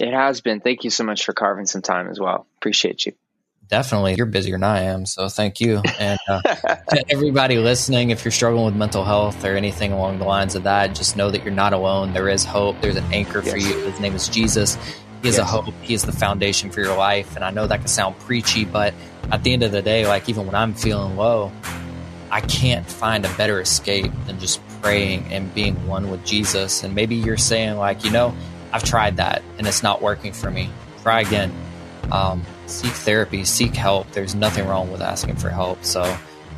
It 0.00 0.12
has 0.12 0.40
been. 0.40 0.60
Thank 0.60 0.84
you 0.84 0.90
so 0.90 1.04
much 1.04 1.24
for 1.24 1.32
carving 1.32 1.66
some 1.66 1.82
time 1.82 2.08
as 2.08 2.18
well. 2.18 2.46
Appreciate 2.58 3.06
you. 3.06 3.12
Definitely, 3.68 4.14
you're 4.16 4.26
busier 4.26 4.54
than 4.54 4.64
I 4.64 4.82
am, 4.82 5.06
so 5.06 5.28
thank 5.28 5.60
you. 5.60 5.80
And 6.00 6.18
uh, 6.28 6.40
to 6.42 7.04
everybody 7.08 7.56
listening, 7.58 8.10
if 8.10 8.24
you're 8.24 8.32
struggling 8.32 8.64
with 8.64 8.74
mental 8.74 9.04
health 9.04 9.44
or 9.44 9.54
anything 9.54 9.92
along 9.92 10.18
the 10.18 10.24
lines 10.24 10.56
of 10.56 10.64
that, 10.64 10.94
just 10.96 11.16
know 11.16 11.30
that 11.30 11.44
you're 11.44 11.54
not 11.54 11.72
alone. 11.72 12.12
There 12.12 12.28
is 12.28 12.44
hope. 12.44 12.80
There's 12.80 12.96
an 12.96 13.04
anchor 13.12 13.42
yes. 13.44 13.52
for 13.52 13.58
you. 13.58 13.78
His 13.84 14.00
name 14.00 14.16
is 14.16 14.28
Jesus. 14.28 14.74
He 15.22 15.28
is 15.28 15.36
yes. 15.36 15.38
a 15.38 15.44
hope. 15.44 15.72
He 15.82 15.94
is 15.94 16.02
the 16.02 16.12
foundation 16.12 16.70
for 16.70 16.80
your 16.80 16.96
life. 16.96 17.36
And 17.36 17.44
I 17.44 17.50
know 17.50 17.66
that 17.68 17.78
can 17.78 17.88
sound 17.88 18.18
preachy, 18.18 18.64
but 18.64 18.92
at 19.30 19.44
the 19.44 19.52
end 19.52 19.62
of 19.62 19.70
the 19.70 19.82
day, 19.82 20.04
like 20.06 20.28
even 20.28 20.46
when 20.46 20.56
I'm 20.56 20.74
feeling 20.74 21.16
low, 21.16 21.52
I 22.30 22.40
can't 22.40 22.86
find 22.86 23.24
a 23.24 23.34
better 23.36 23.60
escape 23.60 24.12
than 24.26 24.38
just 24.38 24.60
praying 24.80 25.24
and 25.32 25.52
being 25.54 25.86
one 25.86 26.10
with 26.10 26.24
Jesus. 26.24 26.84
And 26.84 26.94
maybe 26.94 27.16
you're 27.16 27.36
saying, 27.36 27.76
like, 27.76 28.04
you 28.04 28.10
know, 28.10 28.34
I've 28.72 28.84
tried 28.84 29.16
that 29.16 29.42
and 29.58 29.66
it's 29.66 29.82
not 29.82 30.00
working 30.00 30.32
for 30.32 30.50
me. 30.50 30.70
Try 31.02 31.22
again. 31.22 31.52
Um, 32.12 32.44
seek 32.66 32.92
therapy, 32.92 33.44
seek 33.44 33.74
help. 33.74 34.10
There's 34.12 34.34
nothing 34.34 34.66
wrong 34.66 34.90
with 34.92 35.00
asking 35.00 35.36
for 35.36 35.50
help. 35.50 35.84
So 35.84 36.02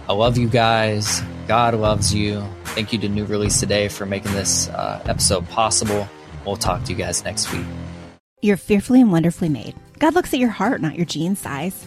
I 0.08 0.12
love 0.12 0.36
you 0.36 0.48
guys. 0.48 1.22
God 1.48 1.74
loves 1.74 2.14
you. 2.14 2.44
Thank 2.64 2.92
you 2.92 2.98
to 3.00 3.08
New 3.08 3.24
Release 3.24 3.58
Today 3.60 3.88
for 3.88 4.06
making 4.06 4.32
this 4.32 4.68
uh, 4.68 5.02
episode 5.06 5.48
possible. 5.48 6.08
We'll 6.44 6.56
talk 6.56 6.84
to 6.84 6.92
you 6.92 6.98
guys 6.98 7.24
next 7.24 7.52
week. 7.52 7.66
You're 8.40 8.56
fearfully 8.56 9.00
and 9.00 9.12
wonderfully 9.12 9.48
made. 9.48 9.74
God 9.98 10.14
looks 10.14 10.34
at 10.34 10.40
your 10.40 10.50
heart, 10.50 10.80
not 10.80 10.96
your 10.96 11.06
jean 11.06 11.36
size. 11.36 11.86